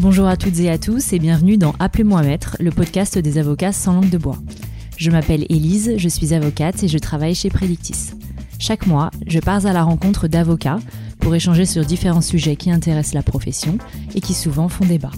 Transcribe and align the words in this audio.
Bonjour 0.00 0.28
à 0.28 0.38
toutes 0.38 0.58
et 0.60 0.70
à 0.70 0.78
tous 0.78 1.12
et 1.12 1.18
bienvenue 1.18 1.58
dans 1.58 1.74
Appelez-moi 1.78 2.22
Maître, 2.22 2.56
le 2.58 2.70
podcast 2.70 3.18
des 3.18 3.36
avocats 3.36 3.70
sans 3.70 3.92
langue 3.92 4.08
de 4.08 4.16
bois. 4.16 4.38
Je 4.96 5.10
m'appelle 5.10 5.44
Élise, 5.50 5.92
je 5.98 6.08
suis 6.08 6.32
avocate 6.32 6.82
et 6.82 6.88
je 6.88 6.96
travaille 6.96 7.34
chez 7.34 7.50
Predictis. 7.50 8.12
Chaque 8.58 8.86
mois, 8.86 9.10
je 9.26 9.40
pars 9.40 9.66
à 9.66 9.74
la 9.74 9.82
rencontre 9.82 10.26
d'avocats 10.26 10.78
pour 11.18 11.34
échanger 11.34 11.66
sur 11.66 11.84
différents 11.84 12.22
sujets 12.22 12.56
qui 12.56 12.70
intéressent 12.70 13.12
la 13.12 13.22
profession 13.22 13.76
et 14.14 14.22
qui 14.22 14.32
souvent 14.32 14.70
font 14.70 14.86
débat. 14.86 15.12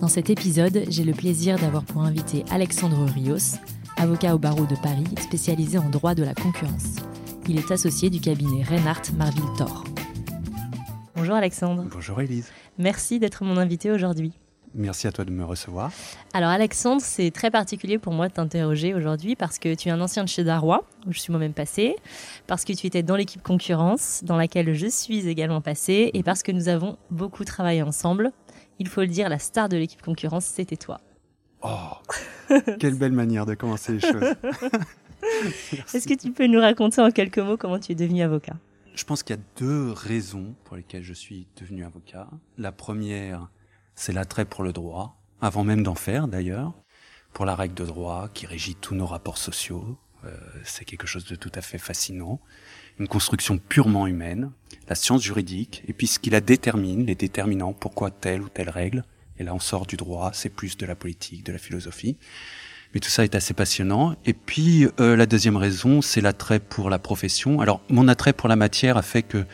Dans 0.00 0.08
cet 0.08 0.30
épisode, 0.30 0.84
j'ai 0.88 1.04
le 1.04 1.12
plaisir 1.12 1.58
d'avoir 1.58 1.84
pour 1.84 2.00
invité 2.00 2.46
Alexandre 2.50 3.04
Rios, 3.14 3.58
avocat 3.98 4.34
au 4.34 4.38
barreau 4.38 4.64
de 4.64 4.76
Paris 4.76 5.04
spécialisé 5.20 5.76
en 5.76 5.90
droit 5.90 6.14
de 6.14 6.22
la 6.22 6.32
concurrence. 6.32 6.96
Il 7.46 7.58
est 7.58 7.70
associé 7.70 8.08
du 8.08 8.20
cabinet 8.20 8.62
Reinhardt 8.62 9.12
Marville 9.18 9.44
Thor. 9.58 9.84
Bonjour 11.20 11.34
Alexandre. 11.34 11.84
Bonjour 11.92 12.18
Elise. 12.22 12.50
Merci 12.78 13.18
d'être 13.18 13.44
mon 13.44 13.58
invité 13.58 13.90
aujourd'hui. 13.90 14.32
Merci 14.72 15.06
à 15.06 15.12
toi 15.12 15.26
de 15.26 15.30
me 15.30 15.44
recevoir. 15.44 15.92
Alors 16.32 16.48
Alexandre, 16.48 17.02
c'est 17.04 17.30
très 17.30 17.50
particulier 17.50 17.98
pour 17.98 18.14
moi 18.14 18.28
de 18.28 18.32
t'interroger 18.32 18.94
aujourd'hui 18.94 19.36
parce 19.36 19.58
que 19.58 19.74
tu 19.74 19.88
es 19.88 19.90
un 19.90 20.00
ancien 20.00 20.24
de 20.24 20.30
chez 20.30 20.44
Darrois, 20.44 20.82
où 21.06 21.12
je 21.12 21.20
suis 21.20 21.30
moi-même 21.30 21.52
passée, 21.52 21.94
parce 22.46 22.64
que 22.64 22.72
tu 22.72 22.86
étais 22.86 23.02
dans 23.02 23.16
l'équipe 23.16 23.42
concurrence, 23.42 24.24
dans 24.24 24.38
laquelle 24.38 24.72
je 24.72 24.86
suis 24.86 25.28
également 25.28 25.60
passée, 25.60 26.10
et 26.14 26.22
parce 26.22 26.42
que 26.42 26.52
nous 26.52 26.68
avons 26.68 26.96
beaucoup 27.10 27.44
travaillé 27.44 27.82
ensemble. 27.82 28.32
Il 28.78 28.88
faut 28.88 29.02
le 29.02 29.08
dire, 29.08 29.28
la 29.28 29.38
star 29.38 29.68
de 29.68 29.76
l'équipe 29.76 30.00
concurrence, 30.00 30.46
c'était 30.46 30.78
toi. 30.78 31.02
Oh, 31.60 31.98
quelle 32.80 32.94
belle 32.94 33.12
manière 33.12 33.44
de 33.44 33.52
commencer 33.52 33.92
les 33.92 34.00
choses. 34.00 34.34
Est-ce 35.94 36.08
que 36.08 36.14
tu 36.14 36.32
peux 36.32 36.46
nous 36.46 36.60
raconter 36.60 37.02
en 37.02 37.10
quelques 37.10 37.40
mots 37.40 37.58
comment 37.58 37.78
tu 37.78 37.92
es 37.92 37.94
devenu 37.94 38.22
avocat? 38.22 38.54
Je 39.00 39.06
pense 39.06 39.22
qu'il 39.22 39.34
y 39.34 39.38
a 39.38 39.42
deux 39.56 39.92
raisons 39.92 40.54
pour 40.64 40.76
lesquelles 40.76 41.02
je 41.02 41.14
suis 41.14 41.46
devenu 41.56 41.86
avocat. 41.86 42.28
La 42.58 42.70
première, 42.70 43.48
c'est 43.94 44.12
l'attrait 44.12 44.44
pour 44.44 44.62
le 44.62 44.74
droit, 44.74 45.18
avant 45.40 45.64
même 45.64 45.82
d'en 45.82 45.94
faire 45.94 46.28
d'ailleurs, 46.28 46.74
pour 47.32 47.46
la 47.46 47.56
règle 47.56 47.72
de 47.72 47.86
droit 47.86 48.28
qui 48.34 48.44
régit 48.44 48.74
tous 48.74 48.94
nos 48.94 49.06
rapports 49.06 49.38
sociaux. 49.38 49.96
Euh, 50.26 50.36
c'est 50.64 50.84
quelque 50.84 51.06
chose 51.06 51.24
de 51.24 51.34
tout 51.34 51.50
à 51.54 51.62
fait 51.62 51.78
fascinant. 51.78 52.42
Une 52.98 53.08
construction 53.08 53.56
purement 53.56 54.06
humaine, 54.06 54.52
la 54.86 54.94
science 54.94 55.22
juridique, 55.22 55.82
et 55.88 55.94
puis 55.94 56.06
ce 56.06 56.18
qui 56.18 56.28
la 56.28 56.42
détermine, 56.42 57.06
les 57.06 57.14
déterminants, 57.14 57.72
pourquoi 57.72 58.10
telle 58.10 58.42
ou 58.42 58.50
telle 58.50 58.68
règle. 58.68 59.06
Et 59.38 59.44
là, 59.44 59.54
on 59.54 59.60
sort 59.60 59.86
du 59.86 59.96
droit, 59.96 60.30
c'est 60.34 60.50
plus 60.50 60.76
de 60.76 60.84
la 60.84 60.94
politique, 60.94 61.42
de 61.42 61.52
la 61.52 61.58
philosophie. 61.58 62.18
Mais 62.94 63.00
tout 63.00 63.10
ça 63.10 63.24
est 63.24 63.34
assez 63.34 63.54
passionnant. 63.54 64.16
Et 64.24 64.32
puis, 64.32 64.88
euh, 64.98 65.16
la 65.16 65.26
deuxième 65.26 65.56
raison, 65.56 66.02
c'est 66.02 66.20
l'attrait 66.20 66.58
pour 66.58 66.90
la 66.90 66.98
profession. 66.98 67.60
Alors, 67.60 67.80
mon 67.88 68.08
attrait 68.08 68.32
pour 68.32 68.48
la 68.48 68.56
matière 68.56 68.96
a 68.96 69.02
fait 69.02 69.22
que 69.22 69.44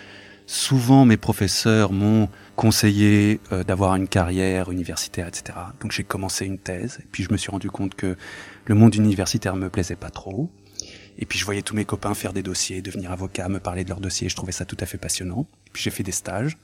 souvent 0.46 1.04
mes 1.04 1.16
professeurs 1.16 1.92
m'ont 1.92 2.28
conseillé 2.54 3.40
euh, 3.52 3.64
d'avoir 3.64 3.96
une 3.96 4.08
carrière 4.08 4.70
universitaire, 4.70 5.28
etc. 5.28 5.58
Donc 5.80 5.92
j'ai 5.92 6.04
commencé 6.04 6.46
une 6.46 6.58
thèse, 6.58 6.98
et 7.00 7.06
puis 7.10 7.24
je 7.24 7.32
me 7.32 7.36
suis 7.36 7.50
rendu 7.50 7.70
compte 7.70 7.94
que 7.94 8.16
le 8.64 8.74
monde 8.74 8.94
universitaire 8.94 9.56
me 9.56 9.68
plaisait 9.68 9.96
pas 9.96 10.10
trop. 10.10 10.50
Et 11.18 11.26
puis 11.26 11.38
je 11.38 11.44
voyais 11.44 11.62
tous 11.62 11.74
mes 11.74 11.84
copains 11.84 12.14
faire 12.14 12.32
des 12.32 12.42
dossiers, 12.42 12.82
devenir 12.82 13.10
avocat, 13.10 13.48
me 13.48 13.58
parler 13.58 13.84
de 13.84 13.88
leurs 13.88 14.00
dossiers, 14.00 14.28
je 14.28 14.36
trouvais 14.36 14.52
ça 14.52 14.64
tout 14.64 14.76
à 14.80 14.86
fait 14.86 14.98
passionnant. 14.98 15.46
Puis 15.72 15.82
j'ai 15.82 15.90
fait 15.90 16.02
des 16.02 16.12
stages. 16.12 16.56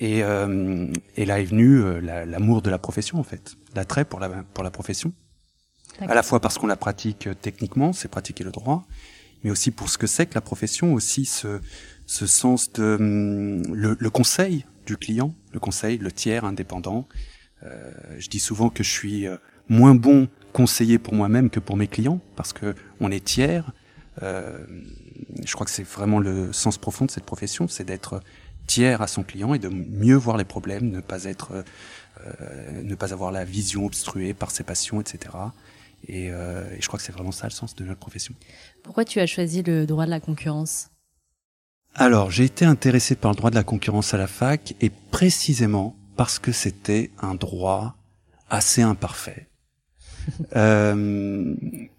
Et, 0.00 0.22
euh, 0.22 0.86
et 1.16 1.26
là 1.26 1.40
est 1.40 1.44
venu 1.44 1.80
euh, 1.80 2.00
l'amour 2.26 2.62
de 2.62 2.70
la 2.70 2.78
profession 2.78 3.18
en 3.18 3.22
fait, 3.22 3.56
l'attrait 3.74 4.04
pour 4.04 4.20
la, 4.20 4.28
pour 4.54 4.64
la 4.64 4.70
profession. 4.70 5.12
À 6.00 6.14
la 6.14 6.22
fois 6.22 6.40
parce 6.40 6.58
qu'on 6.58 6.66
la 6.66 6.76
pratique 6.76 7.28
techniquement, 7.40 7.92
c'est 7.92 8.08
pratiquer 8.08 8.44
le 8.44 8.50
droit, 8.50 8.84
mais 9.44 9.50
aussi 9.50 9.70
pour 9.70 9.88
ce 9.88 9.98
que 9.98 10.06
c'est 10.06 10.26
que 10.26 10.34
la 10.34 10.40
profession, 10.40 10.94
aussi 10.94 11.24
ce, 11.24 11.60
ce 12.06 12.26
sens 12.26 12.72
de 12.72 12.96
hum, 12.98 13.74
le, 13.74 13.96
le, 13.98 14.10
conseil 14.10 14.64
du 14.86 14.96
client, 14.96 15.34
le 15.52 15.60
conseil, 15.60 15.98
le 15.98 16.10
tiers 16.10 16.44
indépendant. 16.44 17.06
Euh, 17.62 17.92
je 18.18 18.28
dis 18.28 18.40
souvent 18.40 18.70
que 18.70 18.82
je 18.82 18.90
suis 18.90 19.26
euh, 19.26 19.36
moins 19.68 19.94
bon 19.94 20.28
conseiller 20.52 20.98
pour 20.98 21.14
moi-même 21.14 21.50
que 21.50 21.60
pour 21.60 21.76
mes 21.76 21.86
clients 21.86 22.20
parce 22.36 22.52
que 22.52 22.74
on 23.00 23.10
est 23.10 23.24
tiers. 23.24 23.72
Euh, 24.22 24.58
je 25.44 25.52
crois 25.54 25.64
que 25.64 25.72
c'est 25.72 25.86
vraiment 25.86 26.18
le 26.18 26.52
sens 26.52 26.76
profond 26.76 27.06
de 27.06 27.10
cette 27.10 27.24
profession, 27.24 27.68
c'est 27.68 27.84
d'être 27.84 28.20
tiers 28.66 29.02
à 29.02 29.06
son 29.06 29.22
client 29.22 29.54
et 29.54 29.58
de 29.58 29.68
mieux 29.68 30.16
voir 30.16 30.36
les 30.36 30.44
problèmes, 30.44 30.90
ne 30.90 31.00
pas 31.00 31.24
être, 31.24 31.64
euh, 32.26 32.82
ne 32.82 32.94
pas 32.94 33.12
avoir 33.12 33.32
la 33.32 33.44
vision 33.44 33.86
obstruée 33.86 34.34
par 34.34 34.50
ses 34.50 34.64
passions, 34.64 35.00
etc. 35.00 35.34
Et, 36.08 36.30
euh, 36.30 36.68
et 36.76 36.80
je 36.80 36.86
crois 36.86 36.98
que 36.98 37.04
c'est 37.04 37.12
vraiment 37.12 37.32
ça 37.32 37.46
le 37.46 37.52
sens 37.52 37.74
de 37.74 37.84
notre 37.84 38.00
profession. 38.00 38.34
Pourquoi 38.82 39.04
tu 39.04 39.20
as 39.20 39.26
choisi 39.26 39.62
le 39.62 39.86
droit 39.86 40.04
de 40.04 40.10
la 40.10 40.20
concurrence? 40.20 40.88
Alors, 41.94 42.30
j'ai 42.30 42.44
été 42.44 42.64
intéressé 42.64 43.14
par 43.14 43.30
le 43.32 43.36
droit 43.36 43.50
de 43.50 43.54
la 43.54 43.64
concurrence 43.64 44.14
à 44.14 44.16
la 44.16 44.26
fac 44.26 44.74
et 44.80 44.90
précisément 45.10 45.96
parce 46.16 46.38
que 46.38 46.52
c'était 46.52 47.10
un 47.20 47.34
droit 47.34 47.96
assez 48.50 48.82
imparfait. 48.82 49.48
euh, 50.56 51.54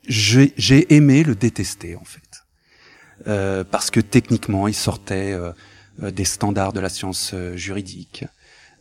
j'ai 0.08 0.94
aimé 0.94 1.24
le 1.24 1.36
détester 1.36 1.96
en 1.96 2.06
fait, 2.06 2.46
euh, 3.28 3.64
parce 3.64 3.92
que 3.92 4.00
techniquement, 4.00 4.68
il 4.68 4.74
sortait 4.74 5.38
euh, 6.02 6.10
des 6.10 6.26
standards 6.26 6.74
de 6.74 6.80
la 6.80 6.90
science 6.90 7.32
euh, 7.36 7.56
juridique, 7.56 8.26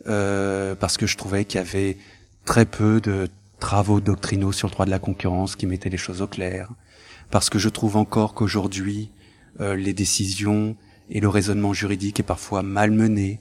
euh, 0.06 0.74
parce 0.74 0.96
que 0.96 1.06
je 1.06 1.18
trouvais 1.18 1.44
qu'il 1.44 1.58
y 1.58 1.60
avait 1.60 1.98
très 2.46 2.64
peu 2.64 3.02
de 3.02 3.28
travaux 3.62 4.00
doctrinaux 4.00 4.50
sur 4.50 4.66
le 4.66 4.72
droit 4.72 4.86
de 4.86 4.90
la 4.90 4.98
concurrence 4.98 5.54
qui 5.54 5.66
mettaient 5.66 5.88
les 5.88 5.96
choses 5.96 6.20
au 6.20 6.26
clair, 6.26 6.68
parce 7.30 7.48
que 7.48 7.60
je 7.60 7.68
trouve 7.68 7.96
encore 7.96 8.34
qu'aujourd'hui, 8.34 9.10
euh, 9.60 9.76
les 9.76 9.94
décisions 9.94 10.76
et 11.10 11.20
le 11.20 11.28
raisonnement 11.28 11.72
juridique 11.72 12.18
est 12.18 12.24
parfois 12.24 12.64
malmené 12.64 13.38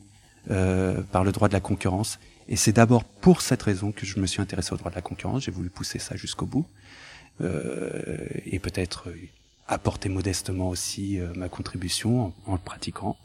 euh, 0.52 1.02
par 1.12 1.24
le 1.24 1.32
droit 1.32 1.48
de 1.48 1.54
la 1.54 1.60
concurrence. 1.60 2.20
Et 2.48 2.56
c'est 2.56 2.72
d'abord 2.72 3.04
pour 3.04 3.42
cette 3.42 3.64
raison 3.64 3.92
que 3.92 4.06
je 4.06 4.20
me 4.20 4.28
suis 4.28 4.42
intéressé 4.42 4.74
au 4.74 4.78
droit 4.78 4.92
de 4.92 4.96
la 4.96 5.02
concurrence. 5.02 5.44
J'ai 5.46 5.52
voulu 5.52 5.72
pousser 5.72 5.98
ça 5.98 6.16
jusqu'au 6.16 6.46
bout 6.46 6.68
euh, 7.42 8.28
et 8.46 8.60
peut-être 8.60 9.12
apporter 9.68 10.08
modestement 10.08 10.70
aussi 10.70 11.20
euh, 11.20 11.34
ma 11.36 11.50
contribution 11.50 12.26
en, 12.26 12.34
en, 12.46 12.54
le 12.54 12.60
pratiquant. 12.60 13.18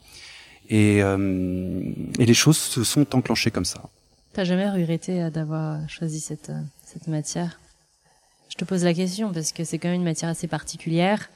Et, 0.69 1.03
euh, 1.03 1.81
et 2.17 2.25
les 2.25 2.33
choses 2.33 2.57
se 2.57 2.83
sont 2.83 3.15
enclenchées 3.15 3.51
comme 3.51 3.65
ça. 3.65 3.81
T'as 4.33 4.45
jamais 4.45 4.69
regretté 4.69 5.29
d'avoir 5.29 5.87
choisi 5.89 6.19
cette, 6.19 6.51
cette 6.87 7.07
matière 7.07 7.59
Je 8.49 8.55
te 8.55 8.65
pose 8.65 8.83
la 8.83 8.93
question 8.93 9.31
parce 9.33 9.51
que 9.51 9.63
c'est 9.63 9.77
quand 9.77 9.89
même 9.89 9.97
une 9.99 10.05
matière 10.05 10.29
assez 10.29 10.47
particulière, 10.47 11.29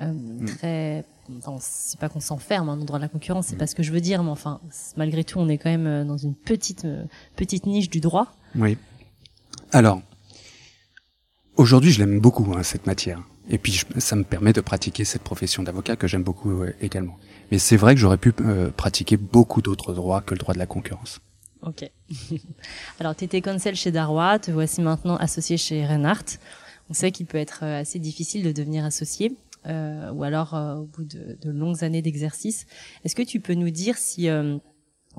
euh, 0.00 0.12
mm. 0.12 0.44
très 0.46 1.04
Enfin, 1.38 1.56
c'est 1.60 2.00
pas 2.00 2.08
qu'on 2.08 2.20
s'enferme 2.20 2.68
hein, 2.68 2.74
dans 2.74 2.80
le 2.80 2.86
droit 2.86 2.98
de 2.98 3.04
la 3.04 3.08
concurrence, 3.08 3.46
c'est 3.46 3.56
pas 3.56 3.68
ce 3.68 3.76
que 3.76 3.84
je 3.84 3.92
veux 3.92 4.00
dire, 4.00 4.24
mais 4.24 4.30
enfin, 4.30 4.60
malgré 4.96 5.22
tout, 5.22 5.38
on 5.38 5.48
est 5.48 5.56
quand 5.56 5.70
même 5.70 6.04
dans 6.04 6.16
une 6.16 6.34
petite 6.34 6.86
petite 7.36 7.64
niche 7.64 7.88
du 7.88 8.00
droit. 8.00 8.34
Oui. 8.56 8.76
Alors, 9.70 10.02
aujourd'hui, 11.56 11.92
je 11.92 12.00
l'aime 12.00 12.18
beaucoup 12.18 12.52
hein, 12.56 12.64
cette 12.64 12.88
matière, 12.88 13.22
et 13.48 13.56
puis 13.56 13.72
je, 13.72 13.86
ça 14.00 14.16
me 14.16 14.24
permet 14.24 14.52
de 14.52 14.60
pratiquer 14.60 15.04
cette 15.04 15.22
profession 15.22 15.62
d'avocat 15.62 15.94
que 15.94 16.08
j'aime 16.08 16.24
beaucoup 16.24 16.62
euh, 16.62 16.74
également. 16.80 17.16
Mais 17.50 17.58
c'est 17.58 17.76
vrai 17.76 17.94
que 17.94 18.00
j'aurais 18.00 18.18
pu 18.18 18.32
euh, 18.40 18.70
pratiquer 18.70 19.16
beaucoup 19.16 19.62
d'autres 19.62 19.94
droits 19.94 20.22
que 20.22 20.34
le 20.34 20.38
droit 20.38 20.54
de 20.54 20.58
la 20.58 20.66
concurrence. 20.66 21.20
Ok. 21.62 21.90
Alors, 23.00 23.14
tu 23.14 23.24
étais 23.24 23.40
conseil 23.40 23.74
chez 23.74 23.92
Darrois, 23.92 24.38
te 24.38 24.50
voici 24.50 24.80
maintenant 24.80 25.16
associé 25.16 25.56
chez 25.56 25.86
Reinhardt. 25.86 26.38
On 26.90 26.94
sait 26.94 27.12
qu'il 27.12 27.26
peut 27.26 27.38
être 27.38 27.62
assez 27.62 27.98
difficile 27.98 28.42
de 28.42 28.52
devenir 28.52 28.84
associé 28.84 29.36
euh, 29.66 30.10
ou 30.12 30.24
alors 30.24 30.54
euh, 30.54 30.76
au 30.76 30.84
bout 30.84 31.04
de, 31.04 31.38
de 31.40 31.50
longues 31.50 31.84
années 31.84 32.02
d'exercice. 32.02 32.66
Est-ce 33.04 33.14
que 33.14 33.22
tu 33.22 33.40
peux 33.40 33.54
nous 33.54 33.70
dire 33.70 33.96
si 33.96 34.28
euh, 34.28 34.58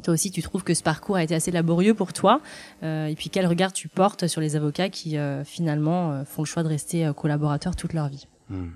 toi 0.03 0.13
aussi 0.13 0.31
tu 0.31 0.41
trouves 0.41 0.63
que 0.63 0.73
ce 0.73 0.83
parcours 0.83 1.15
a 1.15 1.23
été 1.23 1.35
assez 1.35 1.51
laborieux 1.51 1.93
pour 1.93 2.13
toi 2.13 2.41
euh, 2.83 3.05
et 3.07 3.15
puis 3.15 3.29
quel 3.29 3.45
regard 3.45 3.71
tu 3.73 3.87
portes 3.87 4.27
sur 4.27 4.41
les 4.41 4.55
avocats 4.55 4.89
qui 4.89 5.15
finalement 5.45 6.25
font 6.25 6.41
le 6.41 6.47
choix 6.47 6.63
de 6.63 6.67
rester 6.67 7.11
collaborateurs 7.15 7.75
toute 7.75 7.93
leur 7.93 8.09
vie? 8.09 8.27
Hmm. 8.49 8.71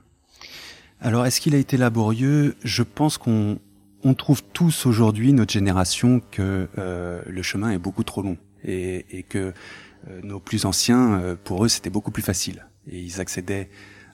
Alors 1.01 1.25
est-ce 1.25 1.41
qu'il 1.41 1.53
a 1.55 1.57
été 1.57 1.77
laborieux? 1.77 2.55
Je 2.63 2.83
pense 2.83 3.17
qu'on 3.17 3.59
on 4.03 4.13
trouve 4.13 4.43
tous 4.43 4.85
aujourd'hui, 4.85 5.33
notre 5.33 5.53
génération, 5.53 6.21
que 6.31 6.67
le 6.75 7.41
chemin 7.41 7.71
est 7.71 7.77
beaucoup 7.77 8.03
trop 8.03 8.21
long 8.21 8.37
et, 8.63 9.23
que 9.27 9.53
nos 10.23 10.39
plus 10.39 10.65
anciens, 10.65 11.37
pour 11.43 11.65
eux, 11.65 11.67
c'était 11.67 11.89
beaucoup 11.89 12.11
plus 12.11 12.23
facile 12.23 12.65
et 12.87 12.99
ils 12.99 13.19
accédaient 13.19 13.69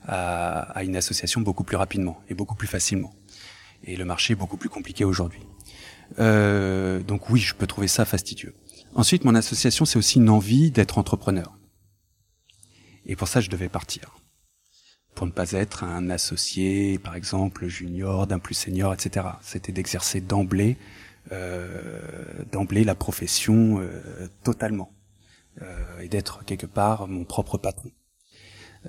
à, 0.06 0.84
une 0.84 0.96
association 0.96 1.42
beaucoup 1.42 1.64
plus 1.64 1.78
rapidement 1.78 2.22
et 2.30 2.34
beaucoup 2.34 2.56
plus 2.56 2.68
facilement. 2.68 3.14
Et 3.84 3.96
le 3.96 4.06
marché 4.06 4.34
est 4.34 4.36
beaucoup 4.36 4.58
plus 4.58 4.70
compliqué 4.70 5.06
aujourd'hui. 5.06 5.42
Euh, 6.20 7.02
donc 7.02 7.30
oui, 7.30 7.40
je 7.40 7.54
peux 7.54 7.68
trouver 7.68 7.88
ça 7.88 8.06
fastidieux. 8.06 8.56
Ensuite, 8.96 9.26
mon 9.26 9.36
association, 9.36 9.86
c'est 9.86 9.98
aussi 9.98 10.20
une 10.20 10.30
envie 10.30 10.72
d'être 10.72 10.98
entrepreneur. 10.98 11.58
Et 13.06 13.16
pour 13.16 13.28
ça, 13.28 13.42
je 13.42 13.50
devais 13.50 13.70
partir. 13.70 14.16
Pour 15.16 15.28
ne 15.28 15.32
pas 15.32 15.52
être 15.52 15.84
un 15.84 16.10
associé, 16.10 16.98
par 16.98 17.16
exemple, 17.16 17.68
junior, 17.68 18.28
d'un 18.28 18.40
plus 18.40 18.56
senior, 18.56 18.94
etc. 18.94 19.28
C'était 19.42 19.72
d'exercer 19.72 20.22
d'emblée, 20.22 20.78
euh, 21.32 22.00
d'emblée 22.52 22.84
la 22.84 22.96
profession 22.96 23.80
euh, 23.80 24.28
totalement. 24.44 24.92
Euh, 25.62 26.00
et 26.00 26.08
d'être 26.08 26.44
quelque 26.46 26.66
part 26.66 27.08
mon 27.08 27.26
propre 27.26 27.58
patron. 27.58 27.92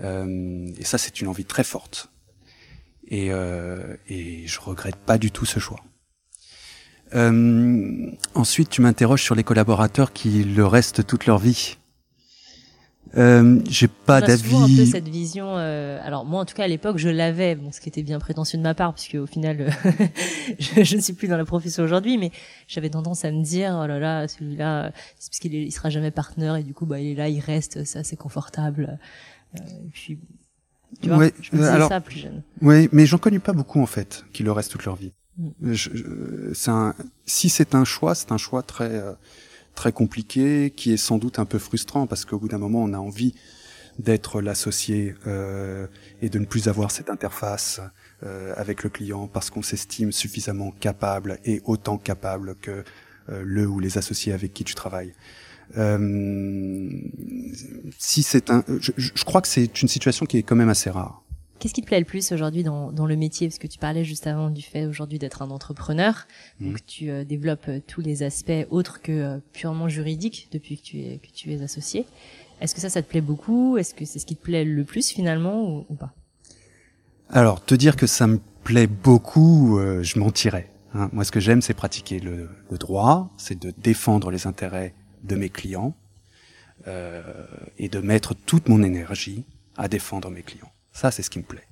Et 0.02 0.84
ça, 0.84 0.98
c'est 0.98 1.20
une 1.20 1.28
envie 1.28 1.44
très 1.44 1.62
forte. 1.62 2.10
Et, 3.06 3.28
et 4.08 4.46
je 4.46 4.60
regrette 4.60 4.96
pas 4.96 5.18
du 5.18 5.30
tout 5.30 5.44
ce 5.44 5.60
choix. 5.60 5.78
Ensuite, 8.34 8.70
tu 8.70 8.80
m'interroges 8.80 9.22
sur 9.22 9.36
les 9.36 9.44
collaborateurs 9.44 10.12
qui 10.12 10.42
le 10.42 10.66
restent 10.66 11.06
toute 11.06 11.26
leur 11.26 11.38
vie. 11.38 11.76
Euh, 13.16 13.60
j'ai 13.68 13.88
pas 13.88 14.20
d'avis. 14.20 14.54
un 14.54 14.66
peu 14.66 14.86
cette 14.86 15.08
vision. 15.08 15.56
Euh, 15.56 16.00
alors 16.02 16.24
moi, 16.24 16.40
en 16.40 16.44
tout 16.44 16.54
cas, 16.54 16.64
à 16.64 16.68
l'époque, 16.68 16.98
je 16.98 17.08
l'avais, 17.08 17.54
bon, 17.54 17.70
ce 17.70 17.80
qui 17.80 17.88
était 17.88 18.02
bien 18.02 18.18
prétentieux 18.18 18.58
de 18.58 18.62
ma 18.62 18.74
part, 18.74 18.94
puisque 18.94 19.14
au 19.14 19.26
final, 19.26 19.60
euh, 19.60 19.90
je, 20.58 20.82
je, 20.82 20.96
ne 20.96 21.00
suis 21.00 21.12
plus 21.12 21.28
dans 21.28 21.36
la 21.36 21.44
profession 21.44 21.84
aujourd'hui, 21.84 22.18
mais 22.18 22.30
j'avais 22.66 22.90
tendance 22.90 23.24
à 23.24 23.30
me 23.30 23.42
dire, 23.42 23.78
oh 23.82 23.86
là 23.86 23.98
là, 23.98 24.26
celui-là, 24.28 24.92
c'est 25.18 25.30
parce 25.30 25.38
qu'il 25.38 25.54
il 25.54 25.72
sera 25.72 25.90
jamais 25.90 26.10
partenaire 26.10 26.56
et 26.56 26.62
du 26.62 26.74
coup, 26.74 26.86
bah, 26.86 26.98
il 26.98 27.12
est 27.12 27.14
là, 27.14 27.28
il 27.28 27.40
reste, 27.40 27.84
c'est 27.84 27.98
assez 27.98 28.16
confortable. 28.16 28.98
Euh, 29.54 29.58
et 29.58 29.90
puis, 29.92 30.18
tu 31.00 31.08
vois, 31.08 31.30
je 31.40 31.50
me 31.52 31.58
disais 31.58 31.70
alors, 31.70 31.88
ça 31.88 32.00
plus 32.00 32.20
jeune. 32.20 32.42
Oui, 32.62 32.88
mais 32.92 33.06
j'en 33.06 33.18
connais 33.18 33.38
pas 33.38 33.52
beaucoup 33.52 33.80
en 33.80 33.86
fait, 33.86 34.24
qui 34.32 34.42
le 34.42 34.52
restent 34.52 34.72
toute 34.72 34.84
leur 34.84 34.96
vie. 34.96 35.12
Mm. 35.38 35.72
Je, 35.72 35.90
je, 35.94 36.70
un, 36.70 36.94
si 37.26 37.48
c'est 37.48 37.74
un 37.74 37.84
choix, 37.84 38.14
c'est 38.14 38.32
un 38.32 38.38
choix 38.38 38.62
très 38.62 38.90
euh, 38.90 39.12
très 39.74 39.92
compliqué, 39.92 40.72
qui 40.74 40.92
est 40.92 40.96
sans 40.96 41.18
doute 41.18 41.38
un 41.38 41.44
peu 41.44 41.58
frustrant 41.58 42.06
parce 42.06 42.24
qu'au 42.24 42.38
bout 42.38 42.48
d'un 42.48 42.58
moment, 42.58 42.82
on 42.82 42.92
a 42.92 42.98
envie 42.98 43.34
d'être 43.98 44.40
l'associé 44.40 45.14
euh, 45.26 45.86
et 46.20 46.28
de 46.28 46.38
ne 46.38 46.46
plus 46.46 46.68
avoir 46.68 46.90
cette 46.90 47.10
interface 47.10 47.80
euh, 48.24 48.52
avec 48.56 48.82
le 48.82 48.90
client 48.90 49.28
parce 49.28 49.50
qu'on 49.50 49.62
s'estime 49.62 50.10
suffisamment 50.10 50.72
capable 50.72 51.38
et 51.44 51.62
autant 51.64 51.98
capable 51.98 52.56
que 52.56 52.84
euh, 53.30 53.42
le 53.44 53.66
ou 53.66 53.78
les 53.78 53.98
associés 53.98 54.32
avec 54.32 54.52
qui 54.52 54.64
tu 54.64 54.74
travailles. 54.74 55.14
Euh, 55.76 56.90
si 57.98 58.22
c'est 58.22 58.50
un, 58.50 58.64
je, 58.80 58.92
je 58.96 59.24
crois 59.24 59.40
que 59.40 59.48
c'est 59.48 59.80
une 59.80 59.88
situation 59.88 60.26
qui 60.26 60.38
est 60.38 60.42
quand 60.42 60.56
même 60.56 60.68
assez 60.68 60.90
rare. 60.90 61.23
Qu'est-ce 61.64 61.72
qui 61.72 61.80
te 61.80 61.86
plaît 61.86 61.98
le 61.98 62.04
plus 62.04 62.30
aujourd'hui 62.30 62.62
dans, 62.62 62.92
dans, 62.92 63.06
le 63.06 63.16
métier? 63.16 63.48
Parce 63.48 63.56
que 63.56 63.66
tu 63.66 63.78
parlais 63.78 64.04
juste 64.04 64.26
avant 64.26 64.50
du 64.50 64.60
fait 64.60 64.84
aujourd'hui 64.84 65.18
d'être 65.18 65.40
un 65.40 65.48
entrepreneur, 65.48 66.26
mmh. 66.60 66.66
donc 66.66 66.84
tu 66.84 67.08
euh, 67.08 67.24
développes 67.24 67.68
euh, 67.68 67.80
tous 67.86 68.02
les 68.02 68.22
aspects 68.22 68.66
autres 68.68 69.00
que 69.00 69.12
euh, 69.12 69.38
purement 69.54 69.88
juridiques 69.88 70.48
depuis 70.52 70.76
que 70.76 70.82
tu 70.82 70.98
es, 70.98 71.16
que 71.16 71.32
tu 71.34 71.54
es 71.54 71.62
associé. 71.62 72.04
Est-ce 72.60 72.74
que 72.74 72.82
ça, 72.82 72.90
ça 72.90 73.00
te 73.00 73.08
plaît 73.08 73.22
beaucoup? 73.22 73.78
Est-ce 73.78 73.94
que 73.94 74.04
c'est 74.04 74.18
ce 74.18 74.26
qui 74.26 74.36
te 74.36 74.42
plaît 74.42 74.66
le 74.66 74.84
plus 74.84 75.08
finalement 75.08 75.86
ou, 75.88 75.94
pas? 75.94 76.12
Alors, 77.30 77.64
te 77.64 77.74
dire 77.74 77.96
que 77.96 78.06
ça 78.06 78.26
me 78.26 78.40
plaît 78.62 78.86
beaucoup, 78.86 79.80
je 80.02 80.18
mentirais. 80.18 80.68
Hein. 80.92 81.08
Moi, 81.14 81.24
ce 81.24 81.32
que 81.32 81.40
j'aime, 81.40 81.62
c'est 81.62 81.72
pratiquer 81.72 82.20
le, 82.20 82.50
le 82.70 82.76
droit, 82.76 83.30
c'est 83.38 83.58
de 83.58 83.72
défendre 83.78 84.30
les 84.30 84.46
intérêts 84.46 84.92
de 85.22 85.34
mes 85.34 85.48
clients 85.48 85.96
et 86.86 87.88
de 87.88 88.00
mettre 88.00 88.34
toute 88.34 88.68
mon 88.68 88.82
énergie 88.82 89.46
à 89.78 89.88
défendre 89.88 90.28
mes 90.28 90.42
clients. 90.42 90.73
Ça, 90.94 91.10
c'est 91.10 91.22
ce 91.22 91.28
qui 91.28 91.38
me 91.38 91.44
plaît. 91.44 91.66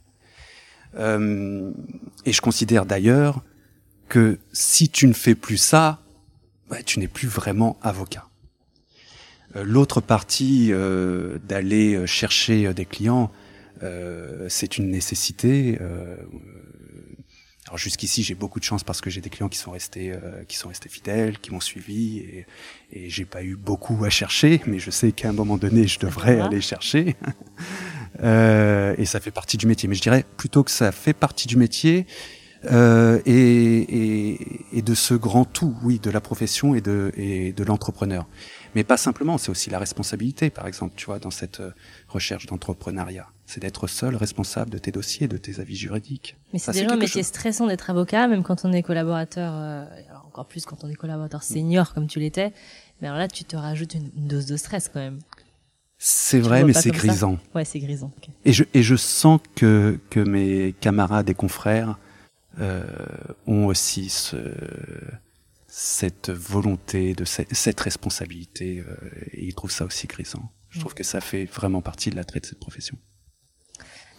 Euh, 0.97 1.73
et 2.27 2.33
je 2.33 2.43
considère 2.43 2.85
d'ailleurs 2.85 3.43
que 4.09 4.39
si 4.53 4.91
tu 4.91 5.07
ne 5.07 5.15
fais 5.15 5.35
plus 5.35 5.57
ça, 5.57 6.03
bah, 6.69 6.83
tu 6.83 6.99
n'es 6.99 7.09
plus 7.09 7.29
vraiment 7.29 7.79
avocat. 7.81 8.29
Euh, 9.57 9.65
L'autre 9.65 10.03
partie 10.03 10.69
euh, 10.71 11.39
d'aller 11.49 12.07
chercher 12.07 12.75
des 12.75 12.85
clients, 12.85 13.31
euh, 13.83 14.47
c'est 14.51 14.77
une 14.77 14.91
nécessité. 14.91 15.79
Euh, 15.81 16.17
alors 17.69 17.79
jusqu'ici, 17.79 18.23
j'ai 18.23 18.35
beaucoup 18.35 18.59
de 18.59 18.65
chance 18.65 18.85
parce 18.85 19.01
que 19.01 19.09
j'ai 19.09 19.21
des 19.21 19.31
clients 19.31 19.49
qui 19.49 19.59
sont 19.59 19.71
restés, 19.71 20.13
euh, 20.13 20.45
qui 20.45 20.57
sont 20.57 20.69
restés 20.69 20.89
fidèles, 20.89 21.39
qui 21.39 21.53
m'ont 21.53 21.61
suivi, 21.61 22.19
et, 22.19 22.47
et 22.93 23.09
j'ai 23.09 23.25
pas 23.25 23.43
eu 23.43 23.57
beaucoup 23.57 24.05
à 24.05 24.11
chercher, 24.11 24.61
mais 24.67 24.79
je 24.79 24.91
sais 24.91 25.13
qu'à 25.13 25.31
un 25.31 25.33
moment 25.33 25.57
donné, 25.57 25.87
je 25.87 25.99
devrais 26.01 26.41
aller 26.41 26.61
chercher. 26.61 27.17
Euh, 28.23 28.95
et 28.99 29.05
ça 29.05 29.21
fait 29.21 29.31
partie 29.31 29.57
du 29.57 29.67
métier. 29.67 29.89
Mais 29.89 29.95
je 29.95 30.03
dirais 30.03 30.25
plutôt 30.37 30.63
que 30.63 30.71
ça 30.71 30.93
fait 30.93 31.13
partie 31.13 31.49
du 31.49 31.57
métier 31.57 32.07
euh, 32.71 33.21
et, 33.27 33.33
et, 33.33 34.39
et, 34.73 34.83
de 34.83 34.95
ce 34.95 35.15
grand 35.15 35.45
tout, 35.45 35.77
oui, 35.83 35.99
de 35.99 36.11
la 36.11 36.21
profession 36.21 36.75
et 36.75 36.81
de, 36.81 37.13
et 37.17 37.53
de 37.53 37.65
l'entrepreneur. 37.65 38.29
Mais 38.75 38.85
pas 38.85 38.97
simplement, 38.97 39.37
c'est 39.37 39.51
aussi 39.51 39.69
la 39.69 39.81
responsabilité, 39.81 40.49
par 40.49 40.67
exemple, 40.67 40.95
tu 40.97 41.07
vois, 41.07 41.19
dans 41.19 41.33
cette 41.33 41.61
euh, 41.61 41.73
recherche 42.09 42.47
d'entrepreneuriat 42.47 43.27
c'est 43.53 43.61
d'être 43.61 43.87
seul 43.87 44.17
responsable 44.17 44.71
de 44.71 44.79
tes 44.79 44.93
dossiers, 44.93 45.29
de 45.29 45.37
tes 45.37 45.61
avis 45.61 45.77
juridiques. 45.77 46.37
Mais 46.53 46.59
c'est 46.59 46.73
déjà 46.73 46.93
un 46.93 46.97
métier 46.97 47.23
stressant 47.23 47.67
d'être 47.67 47.91
avocat, 47.91 48.27
même 48.27 48.43
quand 48.43 48.65
on 48.65 48.73
est 48.73 48.83
collaborateur, 48.83 49.53
euh, 49.55 49.85
encore 50.27 50.47
plus 50.47 50.65
quand 50.65 50.85
on 50.85 50.89
est 50.89 50.95
collaborateur 50.95 51.43
senior 51.43 51.93
comme 51.93 52.07
tu 52.07 52.19
l'étais. 52.19 52.53
Mais 53.01 53.09
alors 53.09 53.19
là, 53.19 53.29
tu 53.29 53.45
te 53.45 53.55
rajoutes 53.55 53.95
une, 53.95 54.11
dose 54.17 54.47
de 54.47 54.57
stress 54.57 54.89
quand 54.89 55.01
même. 55.01 55.19
C'est 56.05 56.41
vrai, 56.41 56.65
mais 56.65 56.73
c'est 56.73 56.91
grisant. 56.91 57.39
Ouais, 57.55 57.65
c'est 57.65 57.79
grisant. 57.79 58.11
Et 58.45 58.53
je 58.53 58.65
et 58.75 58.83
je 58.83 58.97
sens 58.97 59.39
que 59.55 60.01
que 60.11 60.19
mes 60.19 60.75
camarades 60.81 61.31
et 61.31 61.35
confrères 61.35 61.97
euh, 62.59 62.83
ont 63.47 63.67
aussi 63.67 64.09
ce 64.09 64.37
cette 65.69 66.31
volonté 66.31 67.15
de 67.15 67.25
cette, 67.25 67.55
cette 67.55 67.79
responsabilité 67.79 68.81
euh, 68.81 68.97
et 69.31 69.45
ils 69.45 69.55
trouvent 69.55 69.71
ça 69.71 69.85
aussi 69.85 70.09
grisant. 70.09 70.51
Je 70.71 70.81
trouve 70.81 70.93
que 70.93 71.05
ça 71.05 71.21
fait 71.21 71.45
vraiment 71.45 71.83
partie 71.83 72.11
de 72.11 72.17
l'attrait 72.17 72.41
de 72.41 72.47
cette 72.47 72.59
profession. 72.59 72.99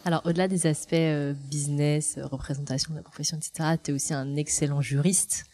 Alors, 0.06 0.22
au-delà 0.26 0.48
des 0.48 0.68
aspects 0.68 0.94
euh, 0.94 1.34
business, 1.34 2.18
représentation 2.22 2.94
de 2.94 3.00
la 3.00 3.04
profession, 3.04 3.38
etc., 3.38 3.78
tu 3.84 3.92
es 3.92 3.94
aussi 3.94 4.14
un 4.14 4.38
excellent 4.38 4.82
juriste. 4.82 5.48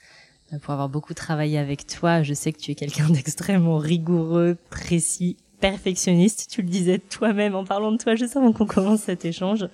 Pour 0.62 0.74
avoir 0.74 0.90
beaucoup 0.90 1.14
travaillé 1.14 1.58
avec 1.58 1.88
toi, 1.88 2.22
je 2.22 2.34
sais 2.36 2.54
que 2.54 2.60
tu 2.60 2.72
es 2.72 2.76
quelqu'un 2.76 3.10
d'extrêmement 3.10 3.78
rigoureux, 3.78 4.58
précis, 4.70 5.38
perfectionniste. 5.60 6.48
Tu 6.50 6.62
le 6.62 6.68
disais 6.68 7.00
toi-même 7.00 7.56
en 7.56 7.64
parlant 7.64 7.92
de 7.92 7.98
toi 7.98 8.16
juste 8.16 8.36
avant 8.38 8.52
qu'on 8.52 8.66
commence 8.66 9.02
cet 9.02 9.26
échange. 9.26 9.68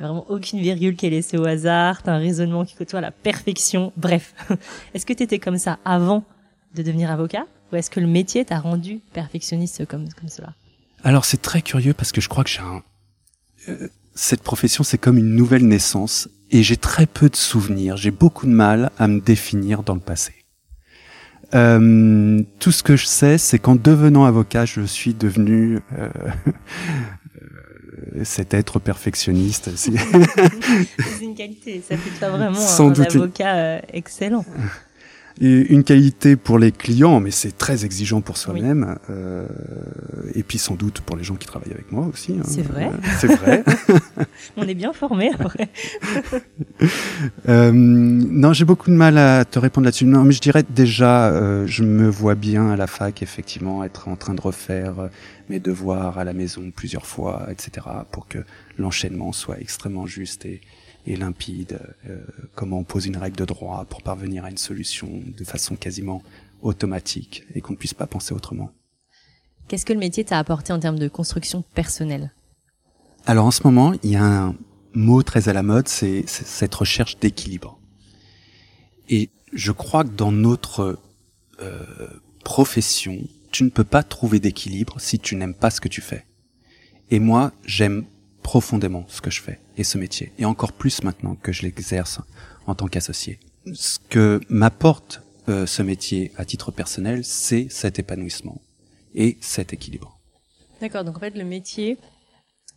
Vraiment 0.00 0.24
aucune 0.28 0.60
virgule 0.60 0.96
qui 0.96 1.06
est 1.06 1.10
laissée 1.10 1.38
au 1.38 1.46
hasard. 1.46 2.02
T'as 2.02 2.12
un 2.12 2.18
raisonnement 2.18 2.64
qui 2.64 2.74
côtoie 2.74 3.00
la 3.00 3.10
perfection. 3.10 3.92
Bref. 3.96 4.34
Est-ce 4.94 5.06
que 5.06 5.12
tu 5.12 5.22
étais 5.22 5.38
comme 5.38 5.58
ça 5.58 5.78
avant 5.84 6.24
de 6.74 6.82
devenir 6.82 7.10
avocat 7.10 7.46
ou 7.70 7.76
est-ce 7.76 7.90
que 7.90 8.00
le 8.00 8.06
métier 8.06 8.44
t'a 8.44 8.58
rendu 8.58 9.00
perfectionniste 9.12 9.86
comme, 9.86 10.06
comme 10.12 10.28
cela? 10.28 10.54
Alors 11.04 11.24
c'est 11.24 11.40
très 11.40 11.62
curieux 11.62 11.94
parce 11.94 12.12
que 12.12 12.20
je 12.20 12.28
crois 12.28 12.44
que 12.44 12.50
j'ai 12.50 12.60
un 12.60 12.82
cette 14.14 14.42
profession, 14.42 14.84
c'est 14.84 14.98
comme 14.98 15.18
une 15.18 15.34
nouvelle 15.34 15.66
naissance 15.66 16.28
et 16.50 16.62
j'ai 16.62 16.76
très 16.76 17.06
peu 17.06 17.28
de 17.28 17.36
souvenirs. 17.36 17.96
J'ai 17.96 18.10
beaucoup 18.10 18.46
de 18.46 18.52
mal 18.52 18.90
à 18.98 19.08
me 19.08 19.20
définir 19.20 19.82
dans 19.82 19.94
le 19.94 20.00
passé. 20.00 20.41
Euh, 21.54 22.42
tout 22.58 22.72
ce 22.72 22.82
que 22.82 22.96
je 22.96 23.06
sais, 23.06 23.38
c'est 23.38 23.58
qu'en 23.58 23.74
devenant 23.74 24.24
avocat, 24.24 24.64
je 24.64 24.82
suis 24.82 25.14
devenu 25.14 25.80
euh, 25.98 26.08
euh 26.18 26.30
cet 28.24 28.52
être 28.52 28.78
perfectionniste. 28.78 29.70
c'est 29.76 29.92
une 31.22 31.34
qualité, 31.34 31.82
ça 31.86 31.96
fait 31.96 32.10
toi 32.18 32.28
vraiment 32.36 32.58
un, 32.58 33.00
avocat 33.00 33.56
euh, 33.56 33.80
excellent 33.92 34.44
une 35.40 35.84
qualité 35.84 36.36
pour 36.36 36.58
les 36.58 36.72
clients, 36.72 37.20
mais 37.20 37.30
c'est 37.30 37.56
très 37.56 37.84
exigeant 37.84 38.20
pour 38.20 38.36
soi-même, 38.36 38.96
euh, 39.10 39.46
et 40.34 40.42
puis 40.42 40.58
sans 40.58 40.74
doute 40.74 41.00
pour 41.00 41.16
les 41.16 41.24
gens 41.24 41.34
qui 41.34 41.46
travaillent 41.46 41.72
avec 41.72 41.90
moi 41.90 42.06
aussi. 42.06 42.36
Hein. 42.38 42.44
C'est 42.44 42.62
vrai. 42.62 42.86
Euh, 42.86 43.08
c'est 43.18 43.34
vrai. 43.34 43.64
On 44.56 44.66
est 44.68 44.74
bien 44.74 44.92
formés 44.92 45.30
après. 45.32 45.68
euh, 47.48 47.72
non, 47.72 48.52
j'ai 48.52 48.64
beaucoup 48.64 48.90
de 48.90 48.96
mal 48.96 49.18
à 49.18 49.44
te 49.44 49.58
répondre 49.58 49.84
là-dessus. 49.86 50.04
Non, 50.04 50.24
mais 50.24 50.32
je 50.32 50.40
dirais 50.40 50.64
déjà, 50.68 51.28
euh, 51.28 51.66
je 51.66 51.82
me 51.82 52.08
vois 52.08 52.34
bien 52.34 52.70
à 52.70 52.76
la 52.76 52.86
fac, 52.86 53.22
effectivement, 53.22 53.84
être 53.84 54.08
en 54.08 54.16
train 54.16 54.34
de 54.34 54.40
refaire 54.40 55.00
euh, 55.00 55.08
mes 55.48 55.60
devoirs 55.60 56.18
à 56.18 56.24
la 56.24 56.32
maison 56.32 56.70
plusieurs 56.74 57.06
fois, 57.06 57.46
etc., 57.50 57.86
pour 58.10 58.28
que 58.28 58.38
l'enchaînement 58.78 59.32
soit 59.32 59.60
extrêmement 59.60 60.06
juste 60.06 60.44
et 60.44 60.60
et 61.06 61.16
limpide, 61.16 61.80
euh, 62.08 62.20
comment 62.54 62.78
on 62.78 62.84
pose 62.84 63.06
une 63.06 63.16
règle 63.16 63.36
de 63.36 63.44
droit 63.44 63.84
pour 63.86 64.02
parvenir 64.02 64.44
à 64.44 64.50
une 64.50 64.58
solution 64.58 65.22
de 65.26 65.44
façon 65.44 65.74
quasiment 65.74 66.22
automatique 66.62 67.44
et 67.54 67.60
qu'on 67.60 67.72
ne 67.72 67.78
puisse 67.78 67.94
pas 67.94 68.06
penser 68.06 68.34
autrement. 68.34 68.70
Qu'est-ce 69.68 69.84
que 69.84 69.92
le 69.92 69.98
métier 69.98 70.24
t'a 70.24 70.38
apporté 70.38 70.72
en 70.72 70.78
termes 70.78 70.98
de 70.98 71.08
construction 71.08 71.64
personnelle? 71.74 72.32
Alors 73.26 73.46
en 73.46 73.50
ce 73.50 73.62
moment, 73.64 73.94
il 74.02 74.10
y 74.10 74.16
a 74.16 74.24
un 74.24 74.56
mot 74.94 75.22
très 75.22 75.48
à 75.48 75.52
la 75.52 75.62
mode, 75.62 75.88
c'est 75.88 76.24
cette 76.26 76.74
recherche 76.74 77.18
d'équilibre. 77.18 77.78
Et 79.08 79.30
je 79.52 79.72
crois 79.72 80.04
que 80.04 80.10
dans 80.10 80.32
notre 80.32 80.98
euh, 81.60 82.08
profession, 82.44 83.18
tu 83.50 83.64
ne 83.64 83.70
peux 83.70 83.84
pas 83.84 84.02
trouver 84.02 84.40
d'équilibre 84.40 85.00
si 85.00 85.18
tu 85.18 85.36
n'aimes 85.36 85.54
pas 85.54 85.70
ce 85.70 85.80
que 85.80 85.88
tu 85.88 86.00
fais. 86.00 86.26
Et 87.10 87.18
moi, 87.18 87.52
j'aime 87.64 88.04
profondément 88.42 89.04
ce 89.08 89.20
que 89.20 89.30
je 89.30 89.42
fais 89.42 89.60
et 89.76 89.84
ce 89.84 89.98
métier, 89.98 90.32
et 90.38 90.44
encore 90.44 90.72
plus 90.72 91.02
maintenant 91.02 91.34
que 91.34 91.52
je 91.52 91.62
l'exerce 91.62 92.20
en 92.66 92.74
tant 92.74 92.86
qu'associé. 92.86 93.38
Ce 93.72 93.98
que 94.08 94.40
m'apporte 94.48 95.22
euh, 95.48 95.66
ce 95.66 95.82
métier 95.82 96.32
à 96.36 96.44
titre 96.44 96.70
personnel, 96.70 97.24
c'est 97.24 97.66
cet 97.70 97.98
épanouissement 97.98 98.60
et 99.14 99.38
cet 99.40 99.72
équilibre. 99.72 100.18
D'accord, 100.80 101.04
donc 101.04 101.16
en 101.16 101.20
fait 101.20 101.36
le 101.36 101.44
métier, 101.44 101.98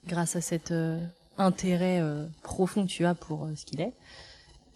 grâce 0.08 0.36
à 0.36 0.42
cet 0.42 0.72
euh, 0.72 1.00
intérêt 1.38 2.00
euh, 2.02 2.26
profond 2.44 2.86
que 2.86 2.92
tu 2.92 3.06
as 3.06 3.16
pour 3.16 3.50
ce 3.56 3.66
qu'il 3.66 3.82
est, 3.82 3.94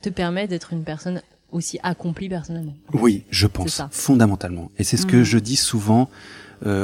te 0.01 0.09
permet 0.09 0.47
d'être 0.47 0.73
une 0.73 0.83
personne 0.83 1.21
aussi 1.51 1.79
accomplie 1.83 2.29
personnellement. 2.29 2.75
Oui, 2.93 3.25
je 3.31 3.47
pense, 3.47 3.81
fondamentalement. 3.91 4.71
Et 4.77 4.83
c'est 4.83 4.97
ce 4.97 5.05
que 5.05 5.17
mmh. 5.17 5.23
je 5.23 5.37
dis 5.39 5.55
souvent 5.55 6.09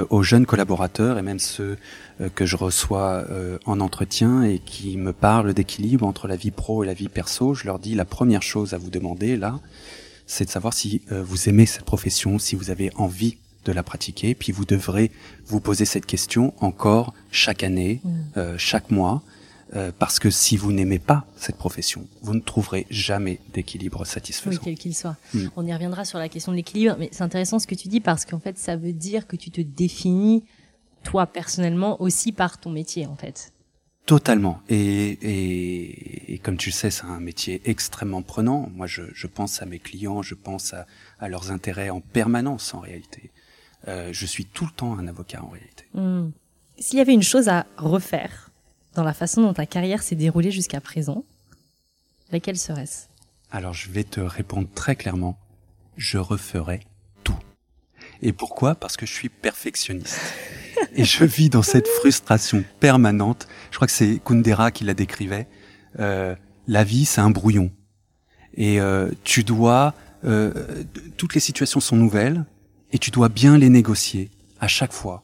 aux 0.10 0.24
jeunes 0.24 0.46
collaborateurs 0.46 1.18
et 1.18 1.22
même 1.22 1.40
ceux 1.40 1.78
euh, 2.22 2.30
que 2.34 2.46
je 2.46 2.56
reçois 2.56 3.26
euh, 3.30 3.58
en 3.66 3.80
entretien 3.82 4.44
et 4.44 4.60
qui 4.60 4.96
me 4.98 5.12
parlent 5.12 5.54
d'équilibre 5.54 6.06
entre 6.08 6.28
la 6.28 6.38
vie 6.38 6.52
pro 6.52 6.84
et 6.84 6.88
la 6.88 6.94
vie 6.94 7.10
perso, 7.10 7.54
je 7.54 7.66
leur 7.66 7.78
dis 7.80 7.94
la 7.96 8.06
première 8.06 8.42
chose 8.42 8.74
à 8.74 8.78
vous 8.78 8.90
demander 8.90 9.36
là, 9.36 9.60
c'est 10.28 10.46
de 10.46 10.50
savoir 10.50 10.74
si 10.74 11.02
euh, 11.12 11.22
vous 11.24 11.50
aimez 11.50 11.66
cette 11.66 11.84
profession, 11.84 12.40
si 12.40 12.56
vous 12.56 12.70
avez 12.72 12.90
envie 12.96 13.38
de 13.66 13.72
la 13.72 13.84
pratiquer. 13.84 14.34
Puis 14.36 14.52
vous 14.52 14.64
devrez 14.66 15.12
vous 15.48 15.60
poser 15.60 15.86
cette 15.86 16.06
question 16.06 16.54
encore 16.62 17.14
chaque 17.32 17.64
année, 17.64 18.00
Mm. 18.04 18.10
euh, 18.38 18.56
chaque 18.58 18.92
mois, 18.92 19.22
euh, 19.76 19.92
parce 19.98 20.20
que 20.20 20.30
si 20.30 20.58
vous 20.58 20.72
n'aimez 20.72 21.00
pas 21.00 21.26
cette 21.36 21.58
profession, 21.58 22.08
vous 22.22 22.34
ne 22.36 22.40
trouverez 22.40 22.86
jamais 22.90 23.40
d'équilibre 23.54 24.02
Oui, 24.02 24.08
satisfaisant. 24.08 24.62
quel 24.64 24.78
qu'il 24.78 24.96
soit. 24.96 25.16
Mm. 25.34 25.48
On 25.56 25.66
y 25.66 25.74
reviendra 25.74 26.06
sur 26.06 26.20
la 26.20 26.30
question 26.30 26.52
de 26.52 26.58
l'équilibre, 26.58 26.96
mais 27.00 27.10
c'est 27.12 27.24
intéressant 27.24 27.58
ce 27.60 27.68
que 27.68 27.76
tu 27.76 27.88
dis 27.88 28.00
parce 28.00 28.26
qu'en 28.26 28.40
fait, 28.40 28.58
ça 28.58 28.76
veut 28.76 28.94
dire 28.94 29.26
que 29.28 29.36
tu 29.36 29.50
te 29.50 29.62
définis 29.62 30.44
toi 31.04 31.26
personnellement 31.28 32.02
aussi 32.02 32.32
par 32.32 32.60
ton 32.60 32.70
métier 32.70 33.06
en 33.08 33.16
fait. 33.16 33.52
Totalement. 34.06 34.60
Et, 34.70 34.78
et, 34.78 36.34
et 36.34 36.38
comme 36.38 36.58
tu 36.58 36.70
le 36.70 36.74
sais, 36.74 36.92
c'est 36.92 37.06
un 37.06 37.20
métier 37.20 37.62
extrêmement 37.66 38.22
prenant. 38.22 38.70
Moi, 38.76 38.86
je, 38.86 39.02
je 39.14 39.26
pense 39.26 39.64
à 39.64 39.66
mes 39.66 39.80
clients, 39.80 40.22
je 40.22 40.36
pense 40.36 40.76
à, 40.76 40.86
à 41.20 41.28
leurs 41.28 41.50
intérêts 41.52 41.90
en 41.90 42.02
permanence 42.02 42.76
en 42.76 42.82
réalité. 42.82 43.32
Euh, 43.88 44.10
je 44.12 44.26
suis 44.28 44.46
tout 44.46 44.66
le 44.66 44.72
temps 44.72 44.98
un 44.98 45.08
avocat 45.08 45.44
en 45.44 45.50
réalité. 45.50 45.86
Hmm. 45.94 46.30
S'il 46.78 47.00
y 47.00 47.02
avait 47.02 47.14
une 47.14 47.24
chose 47.24 47.50
à 47.50 47.66
refaire 47.78 48.45
dans 48.96 49.04
la 49.04 49.14
façon 49.14 49.42
dont 49.42 49.54
ta 49.54 49.66
carrière 49.66 50.02
s'est 50.02 50.16
déroulée 50.16 50.52
jusqu'à 50.52 50.82
présent, 50.82 51.26
laquelle 52.32 52.58
serait-ce? 52.58 53.08
Alors 53.52 53.74
je 53.74 53.92
vais 53.92 54.04
te 54.04 54.20
répondre 54.20 54.68
très 54.74 54.96
clairement, 54.96 55.38
je 55.98 56.18
referai 56.18 56.80
tout. 57.24 57.38
Et 58.22 58.34
pourquoi? 58.34 58.74
Parce 58.76 58.98
que 58.98 59.06
je 59.06 59.14
suis 59.14 59.30
perfectionniste. 59.30 60.20
Et 60.96 61.04
je 61.04 61.24
vis 61.24 61.50
dans 61.50 61.62
cette 61.62 61.88
frustration 61.88 62.64
permanente. 62.80 63.48
Je 63.72 63.76
crois 63.78 63.88
que 63.88 63.94
c'est 63.94 64.20
Kundera 64.24 64.72
qui 64.72 64.84
la 64.84 64.94
décrivait. 64.94 65.48
Euh, 66.00 66.36
la 66.68 66.84
vie, 66.84 67.06
c'est 67.06 67.22
un 67.22 67.30
brouillon. 67.30 67.72
Et 68.56 68.80
euh, 68.80 69.12
tu 69.24 69.44
dois... 69.44 69.94
euh, 70.24 70.84
toutes 71.18 71.36
les 71.36 71.40
situations 71.42 71.80
sont 71.80 71.96
nouvelles 71.96 72.46
et 72.92 72.98
tu 72.98 73.12
dois 73.12 73.30
bien 73.30 73.58
les 73.58 73.70
négocier 73.70 74.32
à 74.60 74.68
chaque 74.68 74.94
fois, 74.94 75.24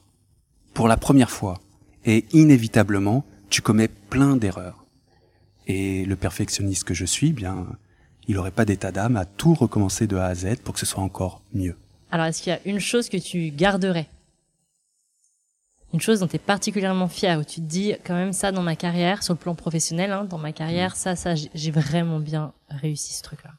pour 0.74 0.88
la 0.88 0.98
première 0.98 1.32
fois. 1.32 1.60
Et 2.06 2.26
inévitablement, 2.34 3.26
tu 3.52 3.62
commets 3.62 3.88
plein 3.88 4.36
d'erreurs. 4.36 4.84
Et 5.68 6.06
le 6.06 6.16
perfectionniste 6.16 6.84
que 6.86 6.96
je 6.96 7.06
suis, 7.06 7.32
bien, 7.34 7.68
il 8.28 8.36
n'aurait 8.36 8.50
pas 8.52 8.66
d'état 8.66 8.92
d'âme 8.92 9.16
à 9.16 9.26
tout 9.26 9.54
recommencer 9.54 10.08
de 10.08 10.18
A 10.18 10.26
à 10.26 10.34
Z 10.36 10.56
pour 10.64 10.74
que 10.74 10.80
ce 10.80 10.86
soit 10.88 11.04
encore 11.04 11.44
mieux. 11.54 11.78
Alors, 12.10 12.26
est-ce 12.26 12.42
qu'il 12.42 12.52
y 12.52 12.56
a 12.56 12.60
une 12.66 12.80
chose 12.80 13.08
que 13.10 13.18
tu 13.18 13.52
garderais? 13.52 14.08
Une 15.94 16.00
chose 16.02 16.22
dont 16.22 16.28
tu 16.28 16.38
es 16.38 16.40
particulièrement 16.40 17.08
fier, 17.10 17.38
où 17.40 17.44
tu 17.44 17.56
te 17.62 17.66
dis, 17.66 17.94
quand 18.06 18.14
même, 18.16 18.34
ça, 18.34 18.52
dans 18.52 18.64
ma 18.64 18.76
carrière, 18.78 19.24
sur 19.24 19.34
le 19.34 19.40
plan 19.40 19.56
professionnel, 19.56 20.12
hein, 20.12 20.24
dans 20.26 20.38
ma 20.38 20.54
carrière, 20.54 20.96
ça, 20.96 21.16
ça, 21.16 21.36
j'ai- 21.36 21.72
vraiment 21.72 22.20
bien 22.20 22.54
réussi 22.70 23.14
ce 23.14 23.22
truc-là. 23.24 23.52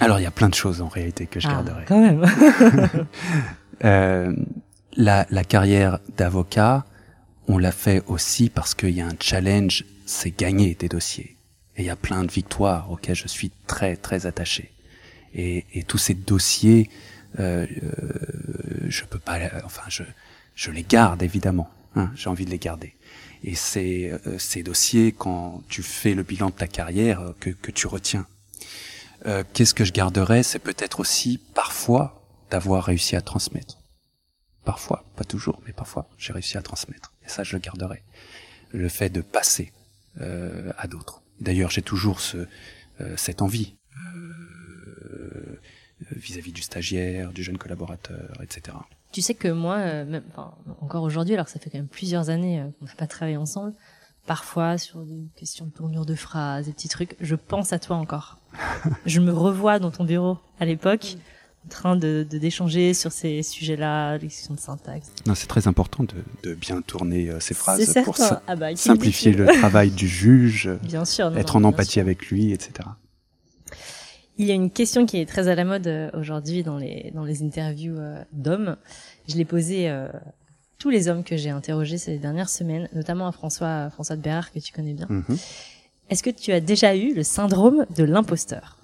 Alors 0.00 0.20
il 0.20 0.22
y 0.22 0.26
a 0.26 0.30
plein 0.30 0.48
de 0.48 0.54
choses 0.54 0.80
en 0.80 0.86
réalité 0.88 1.26
que 1.26 1.40
je 1.40 1.48
Ah, 1.48 1.52
garderai. 1.54 1.84
Quand 1.86 2.00
même. 2.00 2.24
Euh, 3.84 4.34
la, 4.96 5.24
la 5.30 5.44
carrière 5.44 6.00
d'avocat, 6.16 6.84
on 7.48 7.58
l'a 7.58 7.72
fait 7.72 8.02
aussi 8.06 8.50
parce 8.50 8.74
qu'il 8.74 8.90
y 8.90 9.00
a 9.00 9.06
un 9.06 9.16
challenge, 9.18 9.84
c'est 10.06 10.30
gagner 10.36 10.74
des 10.74 10.88
dossiers. 10.88 11.36
Et 11.76 11.82
il 11.82 11.84
y 11.86 11.90
a 11.90 11.96
plein 11.96 12.24
de 12.24 12.30
victoires 12.30 12.90
auxquelles 12.90 13.16
je 13.16 13.28
suis 13.28 13.50
très 13.66 13.96
très 13.96 14.26
attaché. 14.26 14.72
Et, 15.34 15.64
et 15.74 15.82
tous 15.82 15.98
ces 15.98 16.14
dossiers, 16.14 16.90
euh, 17.38 17.66
euh, 17.82 18.86
je 18.88 19.04
peux 19.04 19.18
pas, 19.18 19.38
enfin 19.64 19.82
je, 19.88 20.02
je 20.54 20.70
les 20.70 20.82
garde 20.82 21.22
évidemment. 21.22 21.68
hein, 21.96 22.10
J'ai 22.14 22.28
envie 22.30 22.44
de 22.44 22.50
les 22.50 22.58
garder. 22.58 22.94
Et 23.44 23.54
c'est 23.54 24.10
euh, 24.26 24.38
ces 24.38 24.62
dossiers 24.62 25.12
quand 25.12 25.62
tu 25.68 25.82
fais 25.82 26.14
le 26.14 26.24
bilan 26.24 26.46
de 26.50 26.54
ta 26.54 26.66
carrière 26.66 27.20
euh, 27.20 27.32
que, 27.38 27.50
que 27.50 27.70
tu 27.70 27.86
retiens. 27.86 28.26
Euh, 29.26 29.44
Qu'est-ce 29.52 29.74
que 29.74 29.84
je 29.84 29.92
garderais? 29.92 30.42
C'est 30.42 30.58
peut-être 30.58 31.00
aussi 31.00 31.40
parfois 31.54 32.24
d'avoir 32.50 32.84
réussi 32.84 33.14
à 33.14 33.20
transmettre. 33.20 33.77
Parfois, 34.68 35.02
pas 35.16 35.24
toujours, 35.24 35.62
mais 35.64 35.72
parfois, 35.72 36.10
j'ai 36.18 36.34
réussi 36.34 36.58
à 36.58 36.60
transmettre. 36.60 37.14
Et 37.24 37.28
ça, 37.30 37.42
je 37.42 37.56
le 37.56 37.58
garderai. 37.58 38.02
Le 38.70 38.90
fait 38.90 39.08
de 39.08 39.22
passer 39.22 39.72
euh, 40.20 40.74
à 40.76 40.86
d'autres. 40.86 41.22
D'ailleurs, 41.40 41.70
j'ai 41.70 41.80
toujours 41.80 42.20
ce, 42.20 42.46
euh, 43.00 43.16
cette 43.16 43.40
envie 43.40 43.76
euh, 44.14 45.58
vis-à-vis 46.10 46.52
du 46.52 46.60
stagiaire, 46.60 47.32
du 47.32 47.42
jeune 47.42 47.56
collaborateur, 47.56 48.38
etc. 48.42 48.76
Tu 49.10 49.22
sais 49.22 49.32
que 49.32 49.48
moi, 49.48 50.04
même, 50.04 50.24
enfin, 50.32 50.54
encore 50.82 51.02
aujourd'hui, 51.02 51.32
alors 51.32 51.46
que 51.46 51.52
ça 51.52 51.58
fait 51.58 51.70
quand 51.70 51.78
même 51.78 51.88
plusieurs 51.88 52.28
années 52.28 52.62
qu'on 52.78 52.84
n'a 52.84 52.94
pas 52.94 53.06
travaillé 53.06 53.38
ensemble, 53.38 53.72
parfois 54.26 54.76
sur 54.76 55.02
des 55.02 55.30
questions 55.34 55.64
de 55.64 55.70
tournure 55.70 56.04
de 56.04 56.14
phrases, 56.14 56.66
des 56.66 56.72
petits 56.74 56.90
trucs, 56.90 57.16
je 57.20 57.36
pense 57.36 57.72
à 57.72 57.78
toi 57.78 57.96
encore. 57.96 58.36
je 59.06 59.20
me 59.20 59.32
revois 59.32 59.78
dans 59.78 59.90
ton 59.90 60.04
bureau 60.04 60.36
à 60.60 60.66
l'époque, 60.66 61.16
en 61.66 61.68
train 61.68 61.96
de 61.96 62.26
de- 62.28 62.38
d'échanger 62.38 62.94
sur 62.94 63.12
ces 63.12 63.42
sujets-là, 63.42 64.16
les 64.18 64.28
questions 64.28 64.54
de 64.54 64.60
syntaxe. 64.60 65.08
Non, 65.26 65.34
c'est 65.34 65.46
très 65.46 65.66
important 65.68 66.04
de, 66.04 66.14
de 66.48 66.54
bien 66.54 66.80
tourner 66.82 67.28
euh, 67.30 67.40
ces 67.40 67.54
phrases 67.54 67.94
pour 68.04 68.16
sim- 68.16 68.40
Ah 68.46 68.56
bah, 68.56 68.74
simplifier 68.76 69.32
le 69.32 69.46
travail 69.46 69.90
du 69.90 70.08
juge, 70.08 70.70
Bien 70.82 71.04
sûr. 71.04 71.30
non, 71.30 71.36
être 71.36 71.58
non, 71.60 71.66
en 71.68 71.70
empathie 71.70 71.92
sûr. 71.92 72.02
avec 72.02 72.26
lui, 72.28 72.52
etc. 72.52 72.88
Il 74.38 74.46
y 74.46 74.50
a 74.52 74.54
une 74.54 74.70
question 74.70 75.04
qui 75.04 75.18
est 75.18 75.26
très 75.26 75.48
à 75.48 75.54
la 75.54 75.64
mode 75.64 75.86
euh, 75.88 76.10
aujourd'hui 76.14 76.62
dans 76.62 76.78
les 76.78 77.10
dans 77.14 77.24
les 77.24 77.42
interviews 77.42 77.98
euh, 77.98 78.22
d'hommes. 78.32 78.76
Je 79.28 79.34
l'ai 79.36 79.44
posée 79.44 79.90
euh, 79.90 80.06
à 80.08 80.20
tous 80.78 80.90
les 80.90 81.08
hommes 81.08 81.24
que 81.24 81.36
j'ai 81.36 81.50
interrogés 81.50 81.98
ces 81.98 82.18
dernières 82.18 82.48
semaines, 82.48 82.88
notamment 82.94 83.26
à 83.26 83.32
François 83.32 83.90
François 83.90 84.14
de 84.16 84.22
Bérard 84.22 84.52
que 84.52 84.60
tu 84.60 84.72
connais 84.72 84.94
bien. 84.94 85.06
Mhm. 85.10 85.36
Est-ce 86.08 86.22
que 86.22 86.30
tu 86.30 86.52
as 86.52 86.60
déjà 86.60 86.94
eu 86.96 87.14
le 87.14 87.24
syndrome 87.24 87.84
de 87.96 88.04
l'imposteur? 88.04 88.78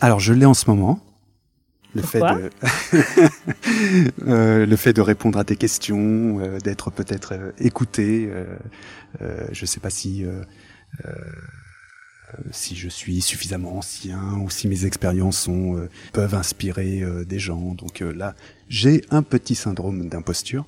Alors, 0.00 0.18
je 0.18 0.32
l'ai 0.32 0.44
en 0.44 0.54
ce 0.54 0.68
moment. 0.68 0.98
Le 1.94 2.02
fait 2.02 2.20
de 2.20 2.50
Euh, 4.26 4.66
le 4.66 4.76
fait 4.76 4.92
de 4.92 5.00
répondre 5.00 5.38
à 5.38 5.44
tes 5.44 5.56
questions, 5.56 6.40
euh, 6.40 6.58
d'être 6.58 6.90
peut-être 6.90 7.32
euh, 7.34 7.52
écouté. 7.58 8.28
Euh, 8.30 8.44
euh, 9.22 9.46
je 9.52 9.66
sais 9.66 9.80
pas 9.80 9.90
si 9.90 10.24
euh, 10.24 10.42
euh, 11.04 11.10
si 12.52 12.76
je 12.76 12.88
suis 12.88 13.20
suffisamment 13.20 13.78
ancien 13.78 14.38
ou 14.38 14.50
si 14.50 14.68
mes 14.68 14.84
expériences 14.84 15.38
sont 15.38 15.76
euh, 15.76 15.88
peuvent 16.12 16.34
inspirer 16.34 17.02
euh, 17.02 17.24
des 17.24 17.38
gens. 17.38 17.74
Donc 17.74 18.02
euh, 18.02 18.12
là, 18.12 18.34
j'ai 18.68 19.02
un 19.10 19.22
petit 19.22 19.54
syndrome 19.54 20.08
d'imposture, 20.08 20.66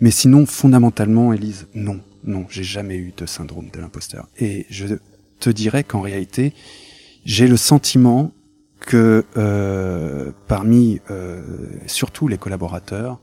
mais 0.00 0.10
sinon 0.10 0.46
fondamentalement, 0.46 1.32
Élise, 1.32 1.66
non, 1.74 2.00
non, 2.24 2.46
j'ai 2.48 2.64
jamais 2.64 2.96
eu 2.96 3.12
de 3.16 3.26
syndrome 3.26 3.68
de 3.70 3.80
l'imposteur. 3.80 4.28
Et 4.38 4.66
je 4.70 4.86
te 5.40 5.50
dirais 5.50 5.84
qu'en 5.84 6.00
réalité, 6.00 6.52
j'ai 7.24 7.46
le 7.46 7.56
sentiment 7.56 8.32
que 8.84 9.24
euh, 9.36 10.32
parmi 10.48 11.00
euh, 11.10 11.42
surtout 11.86 12.28
les 12.28 12.38
collaborateurs 12.38 13.20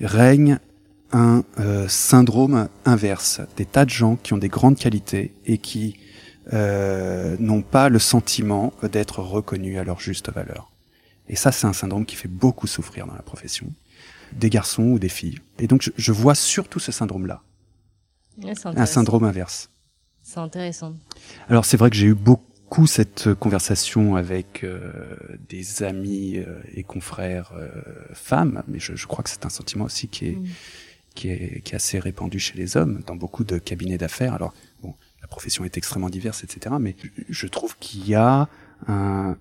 règne 0.00 0.58
un 1.12 1.44
euh, 1.58 1.86
syndrome 1.88 2.68
inverse, 2.84 3.40
des 3.56 3.66
tas 3.66 3.84
de 3.84 3.90
gens 3.90 4.16
qui 4.16 4.32
ont 4.32 4.38
des 4.38 4.48
grandes 4.48 4.76
qualités 4.76 5.34
et 5.46 5.58
qui 5.58 5.96
euh, 6.52 7.36
n'ont 7.38 7.62
pas 7.62 7.88
le 7.88 7.98
sentiment 7.98 8.72
d'être 8.90 9.20
reconnus 9.20 9.78
à 9.78 9.84
leur 9.84 10.00
juste 10.00 10.32
valeur. 10.32 10.72
Et 11.28 11.36
ça, 11.36 11.52
c'est 11.52 11.66
un 11.66 11.72
syndrome 11.72 12.06
qui 12.06 12.16
fait 12.16 12.28
beaucoup 12.28 12.66
souffrir 12.66 13.06
dans 13.06 13.14
la 13.14 13.22
profession, 13.22 13.66
des 14.32 14.50
garçons 14.50 14.84
ou 14.84 14.98
des 14.98 15.08
filles. 15.08 15.38
Et 15.58 15.66
donc, 15.66 15.82
je, 15.82 15.90
je 15.96 16.12
vois 16.12 16.34
surtout 16.34 16.80
ce 16.80 16.92
syndrome-là, 16.92 17.42
Ouais, 18.42 18.54
un 18.64 18.86
syndrome 18.86 19.24
inverse. 19.24 19.68
C'est 20.22 20.38
intéressant. 20.38 20.94
Alors 21.48 21.64
c'est 21.64 21.76
vrai 21.76 21.90
que 21.90 21.96
j'ai 21.96 22.06
eu 22.06 22.14
beaucoup 22.14 22.51
cette 22.86 23.34
conversation 23.34 24.16
avec 24.16 24.64
euh, 24.64 24.92
des 25.48 25.82
amis 25.82 26.38
euh, 26.38 26.60
et 26.74 26.82
confrères 26.82 27.52
euh, 27.54 27.68
femmes, 28.14 28.62
mais 28.68 28.78
je, 28.78 28.96
je 28.96 29.06
crois 29.06 29.22
que 29.22 29.30
c'est 29.30 29.44
un 29.44 29.50
sentiment 29.50 29.84
aussi 29.84 30.08
qui 30.08 30.26
est, 30.28 30.38
Mm. 30.38 30.46
qui 31.14 31.28
est 31.28 31.60
qui 31.62 31.72
est 31.72 31.76
assez 31.76 31.98
répandu 31.98 32.38
chez 32.38 32.56
les 32.56 32.76
hommes 32.76 33.02
dans 33.06 33.16
beaucoup 33.16 33.44
de 33.44 33.58
cabinets 33.58 33.98
d'affaires. 33.98 34.34
Alors 34.34 34.54
bon, 34.82 34.94
la 35.20 35.28
profession 35.28 35.64
est 35.64 35.76
extrêmement 35.76 36.10
diverse, 36.10 36.44
etc. 36.44 36.76
Mais 36.80 36.96
je 37.28 37.46
trouve 37.46 37.76
qu'il 37.78 38.06
y 38.08 38.14
a 38.14 38.48
un 38.86 39.36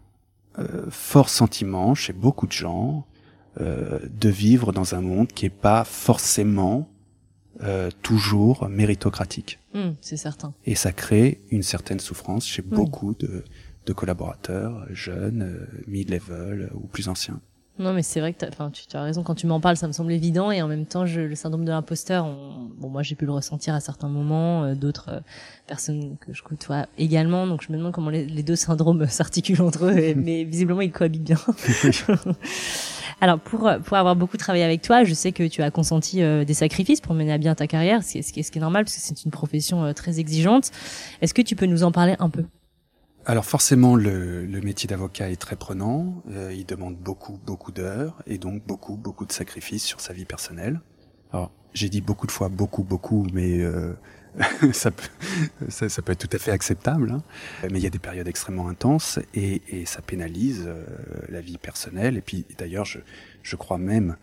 euh, 0.60 0.86
fort 0.90 1.30
sentiment 1.30 1.96
chez 1.96 2.14
beaucoup 2.14 2.46
de 2.48 2.52
gens 2.52 3.06
euh, 3.60 4.00
de 4.10 4.30
vivre 4.30 4.74
dans 4.74 4.96
un 4.96 5.02
monde 5.02 5.30
qui 5.30 5.46
est 5.46 5.50
pas 5.50 5.84
forcément 5.86 6.90
euh, 7.64 7.90
toujours 8.02 8.68
méritocratique. 8.70 9.60
Hum, 9.74 9.96
c'est 10.02 10.18
certain. 10.18 10.54
Et 10.66 10.76
ça 10.76 10.92
crée 10.92 11.40
une 11.52 11.64
certaine 11.64 12.00
souffrance 12.00 12.46
chez 12.46 12.62
beaucoup 12.62 13.14
de, 13.20 13.44
de 13.86 13.94
collaborateurs, 13.94 14.86
jeunes, 14.92 15.44
euh, 15.44 15.82
mid-level 15.88 16.70
euh, 16.72 16.76
ou 16.76 16.88
plus 16.88 17.08
anciens. 17.08 17.40
Non, 17.80 17.94
mais 17.94 18.04
c'est 18.04 18.20
vrai 18.20 18.34
que 18.34 18.40
t'as- 18.40 18.50
enfin, 18.50 18.70
tu, 18.70 18.86
tu 18.86 18.96
as 18.98 19.02
raison. 19.02 19.24
Quand 19.24 19.34
tu 19.34 19.48
m'en 19.48 19.60
parles, 19.60 19.78
ça 19.78 19.88
me 19.88 19.92
semble 19.94 20.12
évident. 20.12 20.52
Et 20.52 20.62
en 20.62 20.68
même 20.68 20.86
temps, 20.86 21.06
je, 21.06 21.22
le 21.22 21.36
syndrome 21.36 21.64
de 21.66 21.72
l'imposteur, 21.72 22.26
on- 22.26 22.70
bon, 22.78 22.90
moi, 22.90 23.02
j'ai 23.02 23.16
pu 23.16 23.26
le 23.26 23.32
ressentir 23.32 23.74
à 23.74 23.80
certains 23.80 24.10
moments. 24.10 24.66
euh, 24.66 24.76
D'autres 24.76 25.10
euh, 25.10 25.20
personnes 25.68 26.18
que 26.20 26.32
je 26.34 26.44
côtoie 26.44 26.86
également. 27.00 27.48
Donc, 27.48 27.64
je 27.66 27.72
me 27.72 27.78
demande 27.78 27.94
comment 27.94 28.10
les, 28.12 28.26
les 28.26 28.44
deux 28.44 28.58
syndromes 28.58 29.08
s'articulent 29.10 29.62
entre 29.62 29.86
eux. 29.86 29.98
et- 29.98 30.14
mais 30.16 30.44
visiblement, 30.44 30.82
ils 30.82 30.92
cohabitent 30.92 31.24
bien. 31.24 31.38
Alors, 33.22 33.40
pour, 33.40 33.70
pour 33.84 33.98
avoir 33.98 34.16
beaucoup 34.16 34.38
travaillé 34.38 34.64
avec 34.64 34.82
toi, 34.82 35.04
je 35.04 35.14
sais 35.14 35.32
que 35.32 35.48
tu 35.48 35.62
as 35.62 35.70
consenti 35.70 36.24
euh, 36.24 36.44
des 36.44 36.56
sacrifices 36.56 37.02
pour 37.02 37.14
mener 37.14 37.32
à 37.32 37.38
bien 37.38 37.54
ta 37.54 37.68
carrière, 37.68 38.04
ce 38.04 38.14
qui 38.14 38.18
est, 38.20 38.22
ce 38.24 38.34
qui 38.34 38.58
est, 38.58 38.62
normal, 38.62 38.84
parce 38.84 38.96
que 38.96 39.02
c'est 39.02 39.24
une 39.24 39.32
profession 39.32 39.84
euh, 39.84 39.94
très 39.94 40.20
exigeante. 40.20 40.72
Est-ce 41.22 41.36
que 41.36 41.44
tu 41.44 41.56
peux 41.56 41.68
nous 41.68 41.84
en 41.84 41.92
parler 41.92 42.16
un 42.18 42.30
peu? 42.30 42.44
Alors 43.28 43.46
forcément, 43.46 43.96
le, 43.96 44.48
le 44.48 44.62
métier 44.62 44.88
d'avocat 44.88 45.30
est 45.30 45.40
très 45.40 45.56
prenant. 45.56 46.24
Euh, 46.32 46.52
il 46.52 46.66
demande 46.66 46.96
beaucoup, 46.96 47.40
beaucoup 47.46 47.72
d'heures 47.72 48.18
et 48.26 48.40
donc 48.40 48.66
beaucoup, 48.66 48.98
beaucoup 48.98 49.28
de 49.28 49.32
sacrifices 49.32 49.84
sur 49.84 50.02
sa 50.02 50.14
vie 50.14 50.26
personnelle. 50.26 50.82
Alors, 51.32 51.52
j'ai 51.74 51.90
dit 51.90 52.02
beaucoup 52.02 52.26
de 52.26 52.32
fois 52.32 52.50
beaucoup, 52.50 52.84
beaucoup, 52.84 53.28
mais 53.34 53.60
euh, 53.60 53.94
ça, 54.74 54.92
peut, 54.92 55.08
ça, 55.70 56.02
peut 56.02 56.12
être 56.14 56.28
tout 56.28 56.36
à 56.36 56.40
fait 56.40 56.52
acceptable. 56.52 57.12
Hein. 57.12 57.24
Mais 57.64 57.80
il 57.80 57.84
y 57.84 57.88
a 57.88 57.90
des 57.90 58.00
périodes 58.00 58.28
extrêmement 58.28 58.68
intenses 58.70 59.20
et, 59.34 59.62
et 59.70 59.86
ça 59.86 60.02
pénalise 60.02 60.66
euh, 60.68 60.84
la 61.30 61.42
vie 61.42 61.58
personnelle. 61.58 62.18
Et 62.18 62.22
puis, 62.22 62.46
d'ailleurs, 62.58 62.86
je, 62.86 63.00
je 63.44 63.56
crois 63.56 63.78
même 63.78 64.16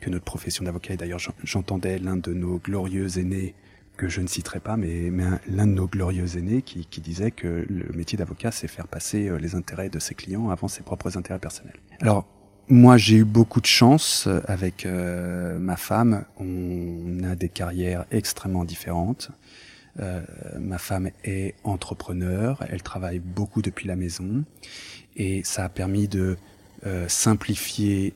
que 0.00 0.10
notre 0.10 0.24
profession 0.24 0.64
d'avocat, 0.64 0.94
et 0.94 0.96
d'ailleurs 0.96 1.18
j'entendais 1.42 1.98
l'un 1.98 2.16
de 2.16 2.32
nos 2.32 2.58
glorieux 2.58 3.18
aînés 3.18 3.54
que 3.96 4.08
je 4.08 4.20
ne 4.20 4.28
citerai 4.28 4.60
pas, 4.60 4.76
mais, 4.76 5.10
mais 5.10 5.24
l'un 5.48 5.66
de 5.66 5.72
nos 5.72 5.88
glorieux 5.88 6.38
aînés 6.38 6.62
qui, 6.62 6.86
qui, 6.86 7.00
disait 7.00 7.32
que 7.32 7.66
le 7.68 7.92
métier 7.96 8.16
d'avocat, 8.16 8.52
c'est 8.52 8.68
faire 8.68 8.86
passer 8.86 9.28
euh, 9.28 9.38
les 9.38 9.56
intérêts 9.56 9.88
de 9.88 9.98
ses 9.98 10.14
clients 10.14 10.50
avant 10.50 10.68
ses 10.68 10.84
propres 10.84 11.18
intérêts 11.18 11.40
personnels. 11.40 11.80
Alors, 12.00 12.28
moi, 12.70 12.98
j'ai 12.98 13.16
eu 13.16 13.24
beaucoup 13.24 13.60
de 13.60 13.66
chance 13.66 14.26
euh, 14.26 14.40
avec 14.46 14.84
euh, 14.84 15.58
ma 15.58 15.76
femme. 15.76 16.24
On 16.38 17.22
a 17.24 17.34
des 17.34 17.48
carrières 17.48 18.04
extrêmement 18.10 18.64
différentes. 18.64 19.30
Euh, 20.00 20.20
ma 20.58 20.78
femme 20.78 21.10
est 21.24 21.54
entrepreneur, 21.64 22.62
elle 22.68 22.82
travaille 22.82 23.18
beaucoup 23.18 23.62
depuis 23.62 23.88
la 23.88 23.96
maison 23.96 24.44
et 25.16 25.42
ça 25.44 25.64
a 25.64 25.68
permis 25.68 26.06
de 26.06 26.36
simplifier 27.08 28.14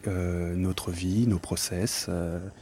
notre 0.54 0.92
vie, 0.92 1.26
nos 1.26 1.40
process. 1.40 2.08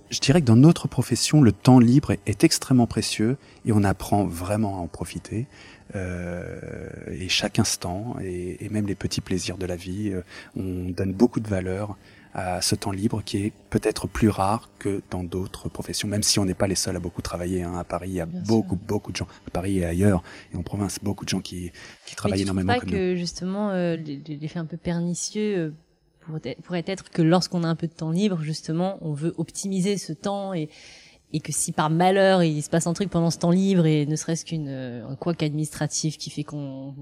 Je 0.09 0.19
dirais 0.21 0.41
que 0.41 0.47
dans 0.47 0.57
notre 0.57 0.89
profession, 0.89 1.43
le 1.43 1.53
temps 1.53 1.79
libre 1.79 2.13
est 2.25 2.43
extrêmement 2.43 2.87
précieux 2.87 3.37
et 3.67 3.73
on 3.73 3.85
apprend 3.85 4.25
vraiment 4.25 4.77
à 4.77 4.79
en 4.79 4.87
profiter. 4.87 5.47
Et 5.95 7.29
chaque 7.29 7.59
instant, 7.59 8.17
et, 8.23 8.65
et, 8.65 8.69
même 8.69 8.87
les 8.87 8.95
petits 8.95 9.21
plaisirs 9.21 9.59
de 9.59 9.67
la 9.67 9.77
vie, 9.77 10.13
on 10.57 10.91
donne 10.91 11.13
beaucoup 11.13 11.41
de 11.41 11.49
valeur 11.49 11.97
à 12.33 12.61
ce 12.61 12.75
temps 12.77 12.93
libre 12.93 13.23
qui 13.25 13.39
est 13.47 13.53
peut-être 13.71 14.07
plus 14.07 14.29
rare 14.29 14.71
que 14.79 15.03
dans 15.11 15.25
d'autres 15.25 15.69
professions, 15.69 16.07
même 16.07 16.23
si 16.23 16.39
on 16.39 16.45
n'est 16.45 16.55
pas 16.55 16.69
les 16.69 16.77
seuls 16.77 16.95
à 16.95 17.01
beaucoup 17.01 17.23
travailler. 17.23 17.63
Hein. 17.65 17.75
À 17.77 17.83
Paris, 17.85 18.11
il 18.11 18.15
y 18.15 18.21
a 18.21 18.27
Bien 18.27 18.41
beaucoup, 18.43 18.77
sûr. 18.77 18.85
beaucoup 18.87 19.11
de 19.13 19.17
gens. 19.17 19.27
À 19.49 19.51
Paris 19.51 19.79
et 19.79 19.85
ailleurs, 19.85 20.23
et 20.55 20.57
en 20.57 20.63
province, 20.63 20.99
beaucoup 21.03 21.25
de 21.25 21.31
gens 21.31 21.41
qui, 21.41 21.73
qui 22.07 22.15
travaillent 22.15 22.39
Mais 22.39 22.45
tu 22.45 22.51
énormément. 22.51 22.73
pas 22.73 22.81
comme 22.81 22.91
que 22.91 23.11
nous. 23.13 23.17
justement 23.19 23.73
l'effet 23.73 24.59
un 24.61 24.65
peu 24.65 24.77
pernicieux 24.77 25.75
pourrait 26.63 26.85
être 26.87 27.11
que 27.11 27.23
lorsqu'on 27.23 27.65
a 27.65 27.69
un 27.69 27.75
peu 27.75 27.89
de 27.89 27.93
temps 27.93 28.13
libre, 28.13 28.41
justement, 28.43 28.99
on 29.01 29.13
veut 29.13 29.35
optimiser 29.37 29.99
ce 29.99 30.13
temps 30.13 30.55
et 30.55 30.69
et 31.33 31.41
que 31.41 31.53
si 31.53 31.73
par 31.73 31.91
malheur 31.91 32.43
il 32.43 32.63
se 32.63 32.71
passe 32.71 32.87
un 32.87 32.93
truc 32.93 33.11
pendant 33.11 33.31
ce 33.31 33.39
temps 33.39 33.51
libre 33.51 33.87
et 33.87 34.07
ne 34.07 34.17
serait-ce 34.17 34.45
qu'une 34.45 34.69
un 34.69 35.15
couac 35.17 35.43
administratif 35.43 36.19
qui 36.19 36.31
fait 36.31 36.45
qu'on 36.45 36.95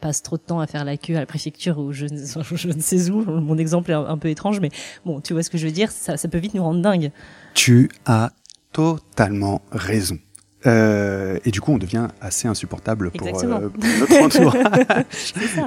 passe 0.00 0.22
trop 0.22 0.36
de 0.36 0.42
temps 0.42 0.60
à 0.60 0.66
faire 0.66 0.84
la 0.84 0.96
queue 0.96 1.16
à 1.16 1.20
la 1.20 1.26
préfecture 1.26 1.78
ou 1.78 1.92
je, 1.92 2.06
je 2.54 2.68
ne 2.68 2.80
sais 2.80 3.10
où, 3.10 3.22
mon 3.24 3.58
exemple 3.58 3.90
est 3.90 3.94
un 3.94 4.18
peu 4.18 4.28
étrange, 4.28 4.60
mais 4.60 4.70
bon, 5.04 5.20
tu 5.20 5.32
vois 5.32 5.42
ce 5.42 5.50
que 5.50 5.58
je 5.58 5.66
veux 5.66 5.72
dire, 5.72 5.90
ça, 5.90 6.16
ça 6.16 6.28
peut 6.28 6.38
vite 6.38 6.54
nous 6.54 6.62
rendre 6.62 6.80
dingue. 6.80 7.10
Tu 7.54 7.90
as 8.04 8.32
totalement 8.72 9.62
raison. 9.70 10.18
Euh, 10.66 11.38
et 11.44 11.50
du 11.50 11.60
coup, 11.60 11.72
on 11.72 11.78
devient 11.78 12.08
assez 12.20 12.48
insupportable 12.48 13.10
pour, 13.10 13.26
euh, 13.26 13.68
pour 13.68 13.84
notre 14.00 14.22
entourage. 14.22 15.06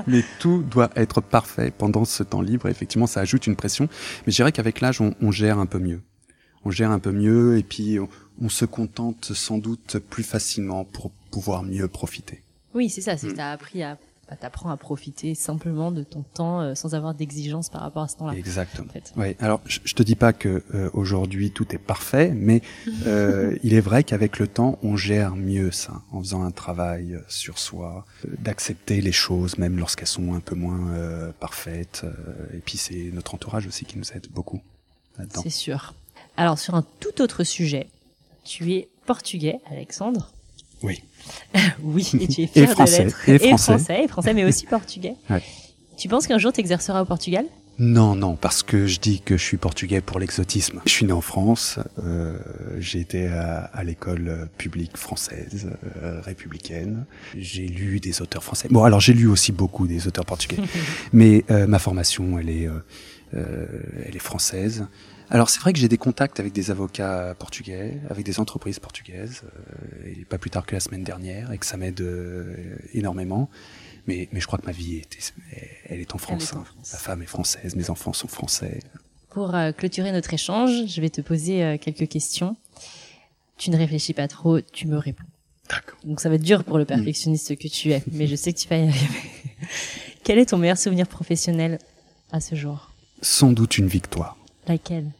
Mais 0.08 0.24
tout 0.40 0.64
doit 0.70 0.90
être 0.96 1.22
parfait 1.22 1.72
pendant 1.76 2.06
ce 2.06 2.24
temps 2.24 2.42
libre. 2.42 2.68
Effectivement, 2.68 3.08
ça 3.08 3.22
ajoute 3.22 3.48
une 3.48 3.56
pression. 3.56 3.88
Mais 4.26 4.32
je 4.32 4.38
dirais 4.38 4.52
qu'avec 4.52 4.82
l'âge, 4.82 5.00
on, 5.00 5.14
on, 5.22 5.32
gère 5.32 5.58
un 5.58 5.66
peu 5.66 5.80
mieux. 5.80 6.02
On 6.66 6.72
gère 6.72 6.92
un 6.92 7.00
peu 7.00 7.12
mieux 7.12 7.58
et 7.58 7.64
puis 7.64 8.00
on, 8.00 8.10
on 8.42 8.50
se 8.50 8.66
contente 8.66 9.34
sans 9.34 9.58
doute 9.58 9.98
plus 9.98 10.24
facilement 10.24 10.84
pour 10.84 11.12
pouvoir 11.32 11.64
mieux 11.64 11.88
profiter. 11.88 12.44
Oui, 12.74 12.90
c'est 12.90 13.02
ça. 13.02 13.18
C'est 13.18 13.28
mmh. 13.28 13.32
que 13.32 13.36
tu 13.36 13.42
as 13.42 13.52
appris 13.52 13.84
à 13.84 13.98
bah, 14.30 14.36
t'apprends 14.40 14.70
à 14.70 14.78
profiter 14.78 15.34
simplement 15.34 15.92
de 15.92 16.04
ton 16.04 16.22
temps 16.22 16.62
euh, 16.62 16.76
sans 16.76 16.94
avoir 16.94 17.16
d'exigence 17.16 17.70
par 17.70 17.82
rapport 17.82 18.04
à 18.04 18.08
ce 18.08 18.18
temps-là. 18.18 18.34
Exactement. 18.34 18.88
En 18.88 18.94
fait. 18.94 19.12
Oui. 19.18 19.36
Alors, 19.40 19.60
je, 19.66 19.80
je 19.84 19.96
te 19.96 20.04
dis 20.04 20.16
pas 20.16 20.34
que 20.34 20.62
euh, 20.76 20.92
aujourd'hui 20.94 21.50
tout 21.50 21.74
est 21.74 21.80
parfait, 21.80 22.32
mais 22.36 22.62
euh, 23.08 23.58
il 23.64 23.74
est 23.74 23.82
vrai 23.82 24.04
qu'avec 24.04 24.38
le 24.38 24.48
temps, 24.48 24.78
on 24.84 24.96
gère 24.96 25.36
mieux 25.36 25.72
ça, 25.72 26.04
en 26.12 26.20
faisant 26.20 26.44
un 26.44 26.52
travail 26.52 27.20
sur 27.28 27.58
soi, 27.58 28.06
euh, 28.26 28.36
d'accepter 28.38 29.02
les 29.02 29.12
choses 29.12 29.58
même 29.58 29.80
lorsqu'elles 29.80 30.08
sont 30.08 30.36
un 30.36 30.42
peu 30.42 30.54
moins 30.54 30.92
euh, 30.92 31.32
parfaites. 31.40 32.06
et 32.54 32.60
puis 32.60 32.78
c'est 32.78 33.10
notre 33.12 33.34
entourage 33.34 33.66
aussi 33.66 33.86
qui 33.86 33.98
nous 33.98 34.12
aide 34.14 34.28
beaucoup 34.30 34.62
là-dedans. 35.18 35.42
C'est 35.42 35.50
sûr. 35.50 35.96
Alors 36.40 36.58
sur 36.58 36.74
un 36.74 36.86
tout 37.02 37.22
autre 37.22 37.44
sujet, 37.44 37.88
tu 38.46 38.72
es 38.72 38.88
portugais, 39.06 39.60
Alexandre. 39.70 40.32
Oui. 40.82 41.04
oui, 41.84 42.10
et 42.18 42.28
tu 42.30 42.44
es 42.44 42.48
fier 42.48 42.64
et 42.64 42.68
français, 42.68 43.00
de 43.00 43.04
l'être. 43.04 43.30
Et, 43.30 43.34
et 43.34 43.58
français. 43.58 44.04
et 44.06 44.08
français, 44.08 44.34
mais 44.34 44.46
aussi 44.46 44.66
portugais. 44.66 45.16
Ouais. 45.30 45.44
Tu 45.98 46.08
penses 46.08 46.28
qu'un 46.28 46.38
jour 46.38 46.54
tu 46.54 46.62
exerceras 46.62 47.02
au 47.02 47.06
Portugal? 47.06 47.44
Non, 47.78 48.16
non, 48.16 48.38
parce 48.38 48.64
que 48.64 48.88
je 48.88 49.02
dis 49.02 49.20
que 49.20 49.36
je 49.36 49.44
suis 49.44 49.58
portugais 49.58 50.00
pour 50.00 50.18
l'exotisme. 50.18 50.80
Je 50.86 50.92
suis 50.92 51.06
né 51.06 51.12
en 51.12 51.20
France, 51.20 51.78
euh, 52.02 52.40
j'ai 52.78 53.02
été 53.02 53.28
à, 53.28 53.66
à 53.74 53.84
l'école 53.84 54.48
publique 54.58 54.96
française, 54.96 55.70
euh, 56.02 56.22
républicaine. 56.22 57.06
J'ai 57.38 57.68
lu 57.68 58.00
des 58.00 58.22
auteurs 58.22 58.46
français. 58.46 58.70
Bon, 58.72 58.86
alors 58.86 59.02
j'ai 59.02 59.14
lu 59.14 59.28
aussi 59.28 59.52
beaucoup 59.52 59.88
des 59.88 60.08
auteurs 60.08 60.26
portugais, 60.26 60.56
mais 61.12 61.44
euh, 61.52 61.68
ma 61.68 61.80
formation, 61.80 62.40
elle 62.40 62.50
est, 62.50 62.70
euh, 63.34 63.68
elle 64.06 64.16
est 64.16 64.20
française. 64.20 64.86
Alors 65.32 65.50
c'est 65.50 65.60
vrai 65.60 65.74
que 65.74 65.80
j'ai 65.80 65.88
des 65.88 65.98
contacts 65.98 66.40
avec 66.40 66.54
des 66.54 66.72
avocats 66.72 67.36
portugais, 67.38 68.00
avec 68.10 68.26
des 68.26 68.40
entreprises 68.40 68.80
portugaises, 68.80 69.44
euh, 69.44 70.12
et 70.12 70.26
pas 70.26 70.38
plus 70.40 70.50
tard 70.50 70.66
que 70.66 70.74
la 70.74 70.80
semaine 70.80 71.04
dernière, 71.04 71.52
et 71.52 71.58
que 71.58 71.66
ça 71.66 71.78
m'aide 71.78 72.02
euh, 72.02 72.56
énormément. 72.94 73.50
Mais, 74.08 74.28
mais 74.32 74.40
je 74.40 74.48
crois 74.48 74.58
que 74.58 74.66
ma 74.66 74.72
vie, 74.72 74.96
est, 74.96 75.34
elle 75.86 76.00
est 76.00 76.16
en 76.16 76.18
France. 76.18 76.52
Est 76.52 76.56
en 76.56 76.62
hein. 76.62 76.66
Ma 76.92 76.98
femme 76.98 77.22
est 77.22 77.28
française, 77.28 77.76
mes 77.76 77.92
enfants 77.92 78.14
sont 78.14 78.28
français. 78.28 78.80
Pour 79.30 79.54
euh, 79.54 79.72
clôturer 79.72 80.12
notre 80.12 80.34
échange, 80.34 80.88
je 80.88 81.02
vais 81.02 81.10
te 81.12 81.22
poser 81.22 81.64
euh, 81.64 81.78
quelques 81.78 82.08
questions. 82.08 82.56
Tu 83.58 83.70
ne 83.70 83.78
réfléchis 83.78 84.14
pas 84.14 84.28
trop, 84.28 84.60
tu 84.62 84.88
me 84.88 84.98
réponds. 84.98 85.26
D'accord. 85.70 86.00
Donc 86.04 86.20
ça 86.22 86.30
va 86.30 86.36
être 86.36 86.44
dur 86.44 86.64
pour 86.64 86.80
le 86.80 86.86
perfectionniste 86.86 87.52
mmh. 87.52 87.58
que 87.58 87.68
tu 87.68 87.92
es, 87.92 88.04
mais 88.12 88.26
je 88.26 88.36
sais 88.36 88.52
que 88.52 88.58
tu 88.58 88.68
vas 88.68 88.78
y 88.78 88.88
arriver. 88.88 89.08
Quel 90.24 90.40
est 90.40 90.48
ton 90.48 90.58
meilleur 90.58 90.78
souvenir 90.78 91.08
professionnel 91.08 91.78
à 92.32 92.40
ce 92.40 92.56
jour? 92.56 92.92
Sans 93.22 93.52
doute 93.52 93.78
une 93.78 93.88
victoire. 93.88 94.38
Laquelle? 94.68 95.12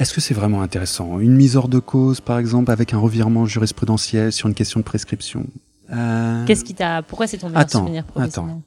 Est-ce 0.00 0.14
que 0.14 0.22
c'est 0.22 0.32
vraiment 0.32 0.62
intéressant? 0.62 1.20
Une 1.20 1.36
mise 1.36 1.56
hors 1.56 1.68
de 1.68 1.78
cause, 1.78 2.22
par 2.22 2.38
exemple, 2.38 2.70
avec 2.70 2.94
un 2.94 2.98
revirement 2.98 3.44
jurisprudentiel 3.44 4.32
sur 4.32 4.48
une 4.48 4.54
question 4.54 4.80
de 4.80 4.84
prescription? 4.84 5.46
Euh... 5.92 6.46
Qu'est-ce 6.46 6.64
qui 6.64 6.74
t'a 6.74 7.02
Pourquoi 7.02 7.26
c'est 7.26 7.36
ton 7.36 7.54
attends, 7.54 7.80
souvenir 7.80 8.04
professionnel? 8.04 8.50
Attends. 8.50 8.62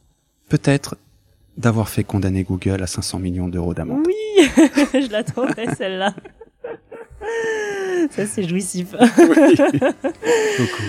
Peut-être 0.48 0.96
d'avoir 1.58 1.90
fait 1.90 2.04
condamner 2.04 2.44
Google 2.44 2.84
à 2.84 2.88
500 2.88 3.18
millions 3.18 3.48
d'euros 3.48 3.74
d'amende. 3.74 4.06
Oui, 4.06 4.48
je 4.94 5.12
l'attendais 5.12 5.74
celle-là. 5.76 6.14
Ça 8.12 8.28
c'est 8.28 8.48
jouissif. 8.48 8.94
Oui. 9.18 9.56
Beaucoup. 10.60 10.84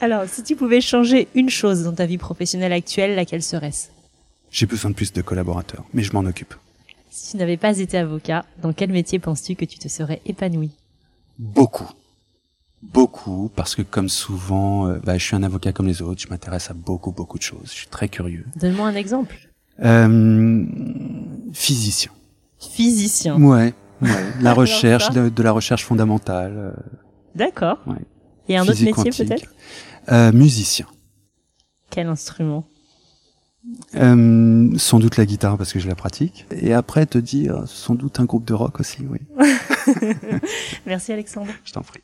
Alors, 0.00 0.28
si 0.28 0.44
tu 0.44 0.54
pouvais 0.54 0.80
changer 0.80 1.26
une 1.34 1.50
chose 1.50 1.82
dans 1.82 1.92
ta 1.92 2.06
vie 2.06 2.18
professionnelle 2.18 2.72
actuelle, 2.72 3.16
laquelle 3.16 3.42
serait-ce? 3.42 3.88
J'ai 4.52 4.66
besoin 4.66 4.92
de 4.92 4.94
plus 4.94 5.12
de 5.12 5.22
collaborateurs, 5.22 5.84
mais 5.92 6.04
je 6.04 6.12
m'en 6.12 6.20
occupe. 6.20 6.54
Si 7.18 7.32
tu 7.32 7.36
n'avais 7.38 7.56
pas 7.56 7.76
été 7.78 7.98
avocat, 7.98 8.44
dans 8.62 8.72
quel 8.72 8.92
métier 8.92 9.18
penses-tu 9.18 9.56
que 9.56 9.64
tu 9.64 9.78
te 9.78 9.88
serais 9.88 10.22
épanoui 10.24 10.70
Beaucoup. 11.38 11.90
Beaucoup, 12.80 13.50
parce 13.56 13.74
que 13.74 13.82
comme 13.82 14.08
souvent, 14.08 14.86
euh, 14.86 14.98
bah, 15.02 15.18
je 15.18 15.24
suis 15.24 15.34
un 15.34 15.42
avocat 15.42 15.72
comme 15.72 15.88
les 15.88 16.00
autres, 16.00 16.20
je 16.22 16.28
m'intéresse 16.28 16.70
à 16.70 16.74
beaucoup, 16.74 17.10
beaucoup 17.10 17.36
de 17.36 17.42
choses. 17.42 17.64
Je 17.64 17.72
suis 17.72 17.88
très 17.88 18.08
curieux. 18.08 18.46
Donne-moi 18.54 18.86
un 18.86 18.94
exemple. 18.94 19.36
Euh, 19.82 20.64
physicien. 21.52 22.12
Physicien. 22.60 23.36
Ouais, 23.42 23.74
ouais. 24.00 24.08
La 24.40 24.54
recherche, 24.54 25.10
de, 25.10 25.28
de, 25.28 25.42
la 25.42 25.50
recherche 25.50 25.84
fondamentale. 25.84 26.54
Euh, 26.56 26.72
D'accord. 27.34 27.78
Ouais. 27.86 27.96
Et 28.48 28.56
un 28.56 28.64
Physique 28.64 28.96
autre 28.96 29.04
métier 29.04 29.26
peut-être? 29.26 29.52
Euh, 30.12 30.30
Musicien. 30.32 30.86
Quel 31.90 32.06
instrument? 32.06 32.64
Euh, 33.94 34.70
sans 34.76 34.98
doute 34.98 35.16
la 35.16 35.26
guitare 35.26 35.56
parce 35.56 35.72
que 35.72 35.78
je 35.78 35.88
la 35.88 35.94
pratique. 35.94 36.46
Et 36.50 36.72
après 36.72 37.06
te 37.06 37.18
dire 37.18 37.62
sans 37.66 37.94
doute 37.94 38.20
un 38.20 38.24
groupe 38.24 38.44
de 38.44 38.54
rock 38.54 38.80
aussi, 38.80 39.06
oui. 39.08 39.20
Merci 40.86 41.12
Alexandre. 41.12 41.50
Je 41.64 41.72
t'en 41.72 41.82
prie. 41.82 42.00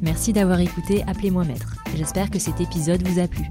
Merci 0.00 0.32
d'avoir 0.32 0.60
écouté 0.60 1.02
Appelez-moi 1.06 1.44
Maître. 1.44 1.74
J'espère 1.96 2.30
que 2.30 2.38
cet 2.38 2.60
épisode 2.60 3.06
vous 3.06 3.18
a 3.18 3.26
plu. 3.26 3.42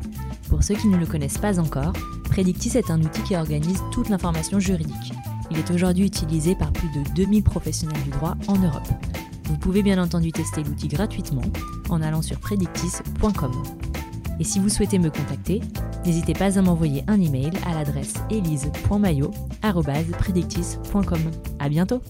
Pour 0.50 0.63
ceux 0.63 0.76
qui 0.76 0.88
ne 0.88 0.98
le 0.98 1.06
connaissent 1.06 1.38
pas 1.38 1.60
encore, 1.60 1.93
Predictis 2.30 2.78
est 2.78 2.89
un 2.89 3.02
outil 3.02 3.22
qui 3.24 3.36
organise 3.36 3.82
toute 3.91 4.10
l'information 4.10 4.60
juridique. 4.60 5.13
Il 5.52 5.58
est 5.58 5.72
aujourd'hui 5.72 6.06
utilisé 6.06 6.56
par 6.56 6.72
plus 6.72 6.89
de 6.89 7.04
2000 7.15 7.43
professionnels 7.43 8.02
du 8.04 8.12
droit 8.12 8.36
en 8.48 8.58
Europe. 8.58 8.88
Vous 9.46 9.58
pouvez 9.58 9.82
bien 9.82 10.02
entendu 10.02 10.32
tester 10.32 10.63
l'outil 10.63 10.88
gratuitement 10.88 11.41
en 11.89 12.02
allant 12.02 12.22
sur 12.22 12.39
predictis.com. 12.39 13.52
Et 14.39 14.43
si 14.43 14.60
vous 14.60 14.69
souhaitez 14.69 15.00
me 15.00 15.10
contacter, 15.10 15.62
n'hésitez 16.06 16.34
pas 16.34 16.60
à 16.60 16.62
m'envoyer 16.62 17.04
un 17.08 17.19
email 17.19 17.50
à 17.65 17.73
l'adresse 17.73 18.13
elise.mayo@predictis.com. 18.30 21.19
À 21.60 21.69
bientôt. 21.69 22.04